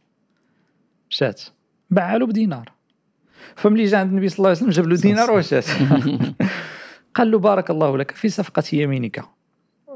شاة 1.10 1.36
باعها 1.90 2.18
له 2.18 2.26
بدينار. 2.28 2.73
فملي 3.56 3.86
جا 3.86 3.98
عند 3.98 4.10
النبي 4.10 4.30
صلى 4.30 4.38
الله 4.38 4.50
عليه 4.50 4.58
وسلم 4.58 4.70
جاب 4.70 4.88
له 4.88 4.96
دينار 4.96 5.32
وشاة 5.32 5.64
قال 7.16 7.32
له 7.32 7.40
بارك 7.40 7.70
الله 7.70 7.98
لك 7.98 8.12
في 8.12 8.30
صفقة 8.30 8.64
يمينك. 8.74 9.24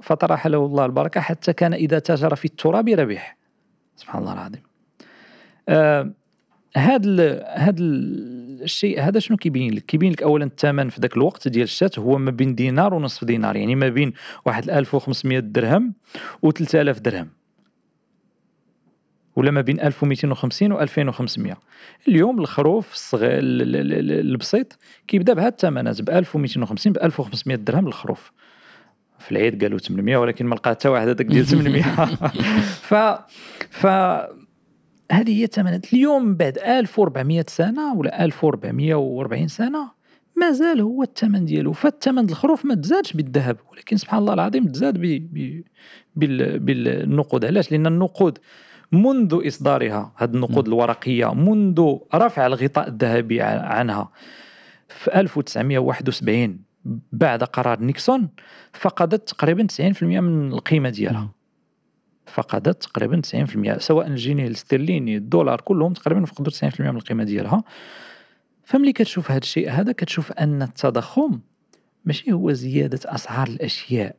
فطرح 0.01 0.47
له 0.47 0.65
الله 0.65 0.85
البركة 0.85 1.21
حتى 1.21 1.53
كان 1.53 1.73
إذا 1.73 1.99
تاجر 1.99 2.35
في 2.35 2.45
التراب 2.45 2.89
ربح 2.89 3.37
سبحان 3.95 4.21
الله 4.21 4.33
العظيم. 4.33 4.61
آه 5.69 6.11
هذا 6.77 7.01
ال- 7.05 7.43
هذا 7.59 7.79
ال- 7.79 8.63
الشيء 8.63 9.01
هذا 9.01 9.19
شنو 9.19 9.37
كيبين 9.37 9.73
لك؟ 9.73 9.85
كيبين 9.85 10.11
لك 10.11 10.23
اولا 10.23 10.45
الثمن 10.45 10.89
في 10.89 11.01
ذاك 11.01 11.17
الوقت 11.17 11.47
ديال 11.47 11.63
الشاة 11.63 11.91
هو 11.97 12.17
ما 12.17 12.31
بين 12.31 12.55
دينار 12.55 12.93
ونصف 12.93 13.25
دينار 13.25 13.55
يعني 13.55 13.75
ما 13.75 13.89
بين 13.89 14.13
واحد 14.45 14.69
1500 14.69 15.39
درهم 15.39 15.93
و 16.41 16.51
3000 16.51 16.99
درهم. 16.99 17.27
ولا 19.37 19.51
ما 19.51 19.61
بين 19.61 19.79
1250 19.79 20.71
و 20.71 20.79
2500 20.81 21.57
اليوم 22.07 22.39
الخروف 22.39 22.93
الصغير 22.93 23.31
ال- 23.39 23.61
ال- 23.61 23.75
ال- 23.93 24.11
البسيط 24.19 24.77
كيبدا 25.07 25.33
بهذا 25.33 25.47
الثمنات 25.47 26.01
ب 26.01 26.09
1250 26.09 26.93
ب 26.93 26.97
1500 26.97 27.57
درهم 27.57 27.87
الخروف. 27.87 28.31
في 29.19 29.31
العيد 29.31 29.63
قالوا 29.63 29.79
800 29.79 30.17
ولكن 30.17 30.45
ما 30.45 30.55
لقى 30.55 30.69
حتى 30.69 30.87
واحد 30.89 31.07
هذاك 31.07 31.25
ديال 31.25 31.45
800 31.55 31.81
ف 32.61 32.93
ف 33.69 33.85
هذه 35.11 35.39
هي 35.39 35.43
الثمنات. 35.43 35.93
اليوم 35.93 36.35
بعد 36.35 36.57
1400 36.57 37.45
سنة 37.47 37.93
ولا 37.95 38.25
1440 38.25 39.47
سنة 39.47 39.91
مازال 40.37 40.81
هو 40.81 41.03
الثمن 41.03 41.45
ديالو. 41.45 41.73
فالثمن 41.73 42.29
الخروف 42.29 42.65
ما 42.65 42.75
تزادش 42.75 43.13
بالذهب 43.13 43.57
ولكن 43.71 43.97
سبحان 43.97 44.19
الله 44.19 44.33
العظيم 44.33 44.67
تزاد. 44.67 44.97
بالنقود. 46.15 47.45
علاش؟ 47.45 47.71
لأن 47.71 47.87
النقود 47.87 48.37
منذ 48.91 49.47
إصدارها 49.47 50.13
هذه 50.15 50.29
النقود 50.29 50.67
الورقية 50.67 51.33
منذ 51.33 51.97
رفع 52.15 52.45
الغطاء 52.45 52.87
الذهبي 52.87 53.41
عنها 53.41 54.11
في 54.87 55.19
1971 55.19 56.59
بعد 57.11 57.43
قرار 57.43 57.79
نيكسون 57.79 58.29
فقدت 58.73 59.29
تقريبا 59.29 59.67
90% 59.67 60.03
من 60.03 60.51
القيمة 60.53 60.89
ديالها. 60.89 61.31
فقدت 62.25 62.83
تقريبا 62.83 63.21
90% 63.75 63.77
سواء 63.77 64.07
الجنيه 64.07 64.47
الاسترليني 64.47 65.17
الدولار 65.17 65.61
كلهم 65.61 65.93
تقريبا 65.93 66.25
فقدوا 66.25 66.51
90% 66.51 66.79
من 66.81 66.95
القيمة 66.95 67.23
ديالها. 67.23 67.63
فملي 68.63 68.93
كتشوف 68.93 69.31
هذا 69.31 69.39
الشيء 69.39 69.69
هذا 69.69 69.91
كتشوف 69.91 70.31
أن 70.31 70.61
التضخم 70.61 71.39
ماشي 72.05 72.31
هو 72.31 72.51
زيادة 72.51 72.99
أسعار 73.05 73.47
الأشياء. 73.47 74.15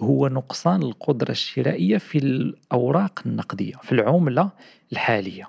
هو 0.00 0.28
نقصان 0.28 0.82
القدرة 0.82 1.30
الشرائية 1.30 1.98
في 1.98 2.18
الأوراق 2.18 3.22
النقدية 3.26 3.74
في 3.82 3.92
العملة 3.92 4.50
الحالية. 4.92 5.48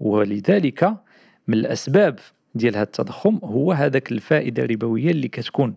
ولذلك 0.00 0.96
من 1.48 1.54
الأسباب 1.58 2.18
ديال 2.54 2.74
هذا 2.74 2.82
التضخم 2.82 3.38
هو 3.44 3.72
هذاك 3.72 4.12
الفائدة 4.12 4.64
الربوية 4.64 5.10
اللي 5.10 5.28
كتكون 5.28 5.74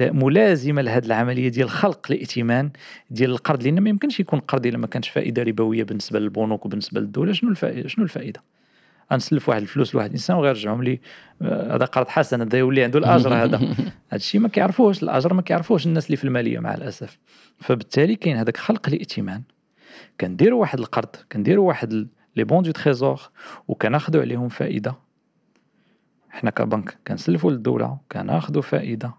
ملازمة 0.00 0.82
لهذه 0.82 1.06
العملية 1.06 1.48
ديال 1.48 1.70
خلق 1.70 2.06
الائتمان 2.10 2.70
ديال 3.10 3.30
القرض 3.30 3.62
لأن 3.62 3.80
ما 3.80 3.90
يمكنش 3.90 4.20
يكون 4.20 4.40
قرض 4.40 4.66
إلا 4.66 4.78
ما 4.78 4.86
كانش 4.86 5.08
فائدة 5.08 5.42
ربوية 5.42 5.84
بالنسبة 5.84 6.18
للبنوك 6.18 6.66
وبالنسبة 6.66 7.00
للدولة. 7.00 7.32
شنو 7.32 7.50
الفائده 7.50 7.88
شنو 7.88 8.04
الفائدة؟ 8.04 8.42
غنسلف 9.12 9.48
واحد 9.48 9.62
الفلوس 9.62 9.94
لواحد 9.94 10.08
الإنسان 10.08 10.36
وغيرجعهم 10.36 10.82
لي 10.82 11.00
آه، 11.42 11.76
هذا 11.76 11.84
قرض 11.84 12.08
حسن 12.08 12.40
هذا 12.40 12.58
يولي 12.58 12.84
عنده 12.84 12.98
الأجر 12.98 13.34
هذا. 13.34 13.56
هذا 13.58 13.92
الشيء 14.12 14.40
ما 14.40 14.48
كيعرفوش 14.48 15.02
الأجر 15.02 15.34
ما 15.34 15.42
كيعرفوش 15.42 15.86
الناس 15.86 16.06
اللي 16.06 16.16
في 16.16 16.24
المالية 16.24 16.58
مع 16.58 16.74
الأسف. 16.74 17.18
فبالتالي 17.58 18.16
كاين 18.16 18.36
هذاك 18.36 18.56
خلق 18.56 18.88
الائتمان. 18.88 19.42
كنديروا 20.20 20.60
واحد 20.60 20.78
القرض 20.78 21.16
كنديروا 21.32 21.68
واحد 21.68 22.08
les 22.36 22.44
bons 22.44 22.62
du 22.62 22.70
trésor 22.70 23.20
وكناخذوا 23.68 24.22
عليهم 24.22 24.48
فائدة. 24.48 24.94
حنا 26.30 26.50
كبنك 26.50 26.98
كنسلفوا 27.06 27.50
للدولة 27.50 27.98
كناخذوا 28.12 28.62
فائدة 28.62 29.14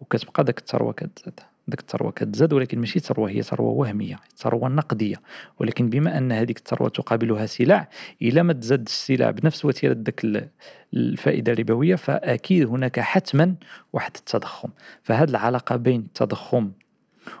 وكتبقى 0.00 0.44
داك 0.44 0.58
الثروه 0.58 0.92
كتزاد. 0.92 1.40
داك 1.68 1.80
الثروة 1.80 2.10
كتزاد 2.10 2.52
ولكن 2.52 2.78
ماشي 2.78 3.00
ثروة 3.00 3.30
هي 3.30 3.42
ثروة 3.42 3.70
وهمية 3.70 4.18
ثروة 4.36 4.68
نقدية. 4.68 5.16
ولكن 5.60 5.90
بما 5.90 6.18
أن 6.18 6.32
هذيك 6.32 6.58
الثروة 6.58 6.88
تقابلها 6.88 7.46
سلع 7.46 7.88
إلا 8.22 8.42
ما 8.42 8.52
تزاد 8.52 8.80
السلع 8.86 9.30
بنفس 9.30 9.64
وتيرة 9.64 9.96
ال- 10.24 10.48
الفائدة 10.94 11.52
الربوية 11.52 11.94
فأكيد 11.96 12.66
هناك 12.68 13.00
حتما 13.00 13.54
واحد 13.92 14.12
التضخم. 14.16 14.68
فهذه 15.02 15.30
العلاقة 15.30 15.76
بين 15.76 16.00
التضخم 16.00 16.70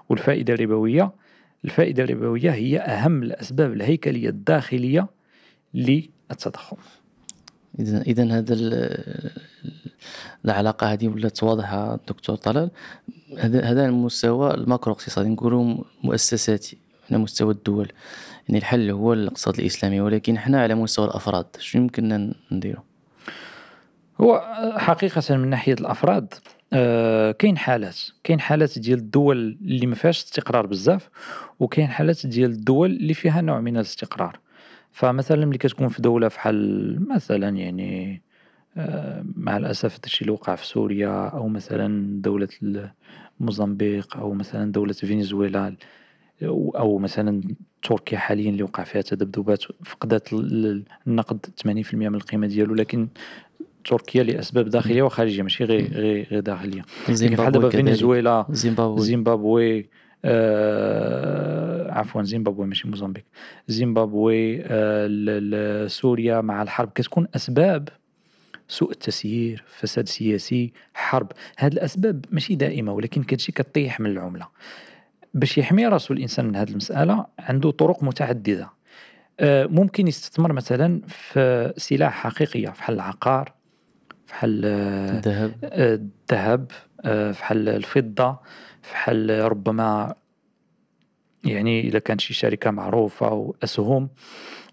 والفائدة 0.08 0.54
الربوية 0.54 1.12
الفائدة 1.64 2.04
الربوية 2.04 2.50
هي 2.50 2.78
أهم 2.80 3.22
الأسباب 3.22 3.72
الهيكلية 3.72 4.28
الداخلية 4.28 5.06
للتضخم. 5.74 6.76
اذا 7.78 8.02
إذا 8.02 8.38
هذا 8.38 8.54
ال- 8.54 9.30
العلاقة 10.44 10.92
هذه 10.92 11.08
ولات 11.08 11.42
واضحه 11.42 11.96
دكتور 12.08 12.36
طلال؟ 12.36 12.70
هذا 13.38 13.64
هذا 13.64 13.86
المستوى 13.86 14.54
الماكرو 14.54 14.92
اقتصادي 14.92 15.28
نقولوا 15.28 15.84
مؤسساتي 16.02 16.78
على 17.10 17.18
مستوى 17.18 17.52
الدول. 17.52 17.92
يعني 18.48 18.58
الحل 18.58 18.90
هو 18.90 19.12
الاقتصاد 19.12 19.58
الإسلامي 19.58 20.00
ولكن 20.00 20.36
إحنا 20.36 20.62
على 20.62 20.74
مستوى 20.74 21.06
الأفراد 21.06 21.46
شنو 21.58 21.82
يمكننا 21.82 22.34
نديرو؟ 22.52 22.82
هو 24.20 24.42
حقيقة 24.76 25.36
من 25.36 25.48
ناحية 25.48 25.72
الأفراد 25.72 26.34
آه، 26.72 27.32
كاين 27.32 27.58
حالات. 27.58 27.98
كاين 28.24 28.40
حالات 28.40 28.78
ديال 28.78 28.98
الدول 28.98 29.58
اللي 29.62 29.86
ما 29.86 29.94
فيهاش 29.94 30.24
استقرار 30.24 30.66
بزاف 30.66 31.08
وكاين 31.60 31.88
حالات 31.88 32.26
ديال 32.26 32.50
الدول 32.50 32.90
اللي 32.90 33.14
فيها 33.14 33.40
نوع 33.40 33.60
من 33.60 33.76
الاستقرار. 33.76 34.38
فمثلا 34.92 35.46
ملي 35.46 35.58
كتكون 35.58 35.88
في 35.88 36.02
دولة 36.02 36.28
بحال 36.28 37.08
مثلا 37.08 37.48
يعني 37.48 38.14
آه، 38.14 38.31
مع 39.36 39.56
الأسف 39.56 39.92
هذا 39.92 40.00
الشيء 40.04 40.20
اللي 40.22 40.32
وقع 40.32 40.54
في 40.54 40.66
سوريا 40.66 41.28
أو 41.28 41.48
مثلا 41.48 42.20
دولة 42.22 42.48
موزمبيق 43.40 44.16
أو 44.16 44.32
مثلا 44.34 44.72
دولة 44.72 44.92
فنزويلا 44.92 45.76
أو 46.42 46.98
مثلا 46.98 47.42
تركيا 47.82 48.18
حاليا 48.18 48.50
اللي 48.50 48.62
وقع 48.62 48.84
فيها 48.84 49.02
تذبذبات 49.02 49.62
فقدت 49.84 50.32
ال- 50.32 50.66
ال- 50.66 50.82
النقد 51.06 51.46
80% 51.60 51.94
من 51.94 52.14
القيمة 52.14 52.46
ديالو 52.46 52.74
لكن 52.74 53.08
تركيا 53.84 54.22
لأسباب 54.22 54.68
داخلية 54.68 55.02
وخارجية 55.02 55.42
ماشي 55.42 55.64
غير 55.64 55.92
غير 55.92 56.26
غير 56.30 56.40
داخلية. 56.40 56.82
بحال 57.42 57.52
دابا. 57.52 57.68
فنزويلا 57.90 58.46
زيمبابوي. 58.50 59.00
زيمبابوي 59.00 59.88
آه 60.24 61.92
عفوا 61.92 62.22
زيمبابوي 62.22 62.66
ماشي 62.66 62.88
موزمبيق. 62.88 63.24
زيمبابوي 63.68 64.62
آه 64.66 65.86
سوريا 65.86 66.40
مع 66.40 66.62
الحرب 66.62 66.90
كتكون 66.94 67.26
أسباب 67.36 67.88
سوء 68.72 68.90
التسيير 68.90 69.64
فساد 69.66 70.08
سياسي 70.08 70.72
حرب. 70.94 71.32
هذه 71.58 71.72
الأسباب 71.72 72.24
ماشي 72.30 72.54
دائمة 72.54 72.92
ولكن 72.92 73.22
كتجي 73.22 73.52
كطيح 73.52 74.00
من 74.00 74.10
العملة. 74.10 74.48
باش 75.34 75.58
يحمي 75.58 75.86
راسو 75.86 76.14
الإنسان 76.14 76.44
من 76.44 76.56
هذه 76.56 76.70
المسألة 76.70 77.26
عنده 77.38 77.70
طرق 77.70 78.02
متعددة. 78.02 78.70
آه، 79.40 79.66
ممكن 79.66 80.08
يستثمر 80.08 80.52
مثلا 80.52 81.00
في 81.08 81.72
سلاح 81.76 82.12
حقيقية 82.12 82.68
بحال 82.68 82.94
العقار 82.94 83.52
بحال 84.28 84.64
الذهب. 84.64 85.54
آه، 85.64 85.94
الذهب 85.94 86.70
آه، 87.04 87.30
بحال 87.30 87.68
الفضة 87.68 88.38
بحال 88.82 89.30
ربما 89.30 90.14
يعني 91.44 91.80
إذا 91.80 91.98
كانت 91.98 92.20
شي 92.20 92.34
شركة 92.34 92.70
معروفة 92.70 93.32
واسهم 93.32 94.08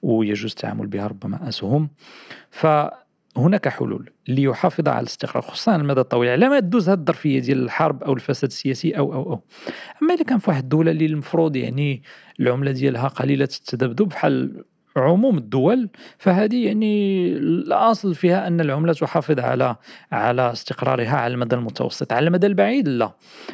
ويجوز 0.01 0.51
التعامل 0.51 0.88
بها 0.88 1.07
ربما 1.07 1.49
أسهم. 1.49 1.89
ف 2.49 2.67
هناك 3.39 3.67
حلول 3.67 4.10
ليحافظ 4.28 4.88
على 4.88 4.99
الاستقرار 4.99 5.43
خصوصا 5.43 5.71
على 5.71 5.82
المدى 5.82 5.99
الطويل 6.02 6.30
على 6.30 6.49
ما 6.49 6.60
تدوز 6.60 6.89
هذه 6.89 6.97
الظرفية 6.97 7.39
ديال 7.39 7.63
الحرب 7.63 8.04
أو 8.04 8.13
الفساد 8.13 8.49
السياسي 8.49 8.97
أو 8.97 9.13
أو 9.13 9.34
أو. 9.34 9.43
أما 10.04 10.13
اذا 10.13 10.23
كان 10.23 10.38
في 10.38 10.49
واحد 10.49 10.63
الدولة 10.63 10.91
اللي 10.91 11.06
المفروض 11.06 11.56
يعني 11.56 12.04
العملة 12.39 12.71
ديالها 12.71 13.08
قليلة 13.08 13.43
التذبذب 13.43 14.08
بحال 14.08 14.63
عموم 14.99 15.38
الدول 15.38 15.89
فهذه 16.17 16.65
يعني 16.65 17.27
الأصل 17.33 18.15
فيها 18.15 18.47
أن 18.47 18.62
العملة 18.62 18.93
تحافظ 18.93 19.39
على 19.39 19.75
على 20.12 20.51
استقرارها 20.51 21.15
على 21.17 21.33
المدى 21.33 21.55
المتوسط. 21.55 22.13
على 22.13 22.27
المدى 22.27 22.47
البعيد 22.47 22.88
لا. 22.88 23.12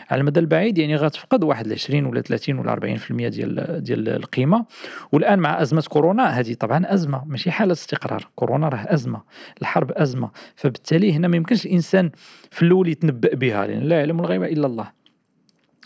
على 0.10 0.20
المدى 0.20 0.40
البعيد 0.40 0.78
يعني 0.78 0.96
غتفقد 0.96 1.44
واحد 1.44 1.72
20 1.72 2.06
ولا 2.06 2.22
30 2.22 2.60
ولا 2.60 2.72
40% 2.72 3.28
ديال 3.28 3.84
ديال 3.84 4.10
القيمة. 4.10 4.66
والآن 5.12 5.40
مع 5.40 5.62
أزمة 5.62 5.84
كورونا 5.90 6.40
هذه 6.40 6.54
طبعا 6.54 6.94
أزمة 6.94 7.26
ماشي 7.26 7.52
حالة 7.52 7.72
استقرار. 7.72 8.28
كورونا 8.36 8.70
راه 8.70 8.86
أزمة 8.88 9.22
الحرب 9.62 9.92
أزمة. 9.92 10.30
فبالتالي 10.56 11.14
هنا 11.14 11.28
ما 11.28 11.38
يمكنش 11.38 11.66
الإنسان 11.66 12.12
في 12.52 12.62
الأول 12.62 12.88
يتنبأ 12.88 13.36
بها 13.36 13.68
لأن 13.68 13.84
لا 13.84 14.00
يعلم 14.00 14.20
الغيب 14.20 14.44
إلا 14.44 14.68
الله. 14.68 14.95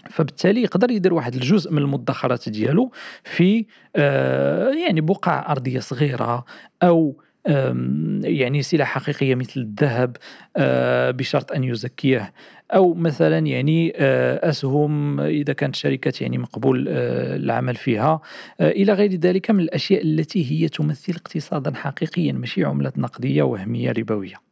فبالتالي 0.10 0.62
يقدر 0.62 0.92
يدير 0.92 1.14
واحد 1.14 1.36
الجزء 1.36 1.72
من 1.72 1.78
المدخرات 1.78 2.50
ديالو 2.50 2.92
في 3.24 3.66
آه 3.96 4.70
يعني 4.70 5.02
بقع 5.02 5.52
أرضية 5.52 5.80
صغيرة 5.80 6.46
أو 6.84 7.22
يعني 8.22 8.62
سلع 8.62 8.86
حقيقية 8.86 9.36
مثل 9.36 9.60
الذهب 9.60 10.18
آه 10.58 11.12
بشرط 11.12 11.52
أن 11.52 11.64
يزكيه. 11.64 12.34
أو 12.72 12.94
مثلا 12.94 13.38
يعني 13.38 13.94
آه 13.96 14.50
أسهم 14.50 15.20
إذا 15.20 15.54
كانت 15.54 15.76
شركات 15.76 16.22
يعني 16.22 16.38
مقبول 16.38 16.86
العمل 16.90 17.76
فيها. 17.76 18.22
إلى 18.62 18.94
غير 18.94 19.14
ذلك 19.14 19.52
من 19.52 19.60
الأشياء 19.60 20.04
التي 20.04 20.52
هي 20.52 20.68
تمثل 20.70 21.14
اقتصادا 21.14 21.76
حقيقيا 21.76 22.34
ماشي 22.34 22.64
عمله 22.64 22.92
نقدية 22.98 23.44
وهمية 23.44 23.92
ربوية. 23.92 24.49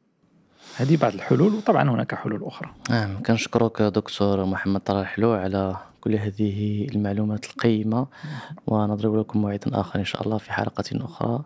هذه 0.78 0.98
بعض 0.98 1.14
الحلول 1.14 1.54
وطبعا 1.56 1.90
هناك 1.90 2.16
حلول 2.16 2.44
أخرى. 2.44 2.70
نعم 2.90 3.24
كنشكرك 3.24 3.82
دكتور 3.82 4.46
محمد 4.46 4.82
طلال 4.82 5.08
حلو 5.08 5.32
على 5.32 5.78
كل 6.02 6.16
هذه 6.16 6.88
المعلومات 6.96 7.46
القيمة 7.46 8.08
ونضرب 8.68 9.20
لكم 9.20 9.42
موعدا 9.42 9.80
آخر 9.80 10.00
إن 10.00 10.06
شاء 10.06 10.24
الله 10.24 10.38
في 10.38 10.54
حلقة 10.54 10.84
أخرى. 10.94 11.44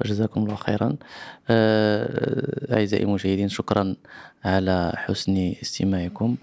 فجزاكم 0.00 0.42
الله 0.42 0.54
خيرا. 0.54 0.96
آه، 1.48 2.74
أعزائي 2.78 3.04
المشاهدين 3.04 3.48
شكرا 3.48 3.96
على 4.44 4.92
حسن 4.96 5.54
استماعكم 5.62 6.36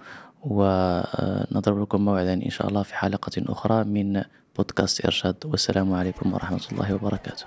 ونضرب 0.44 1.82
لكم 1.82 2.06
موعدا 2.06 2.34
إن 2.34 2.50
شاء 2.50 2.68
الله 2.68 2.84
في 2.84 2.96
حلقة 2.96 3.32
أخرى 3.38 3.84
من 3.84 4.24
بودكاست 4.58 5.06
إرشاد. 5.06 5.36
والسلام 5.46 5.94
عليكم 5.94 6.34
ورحمة 6.34 6.62
الله 6.72 6.94
وبركاته. 6.94 7.46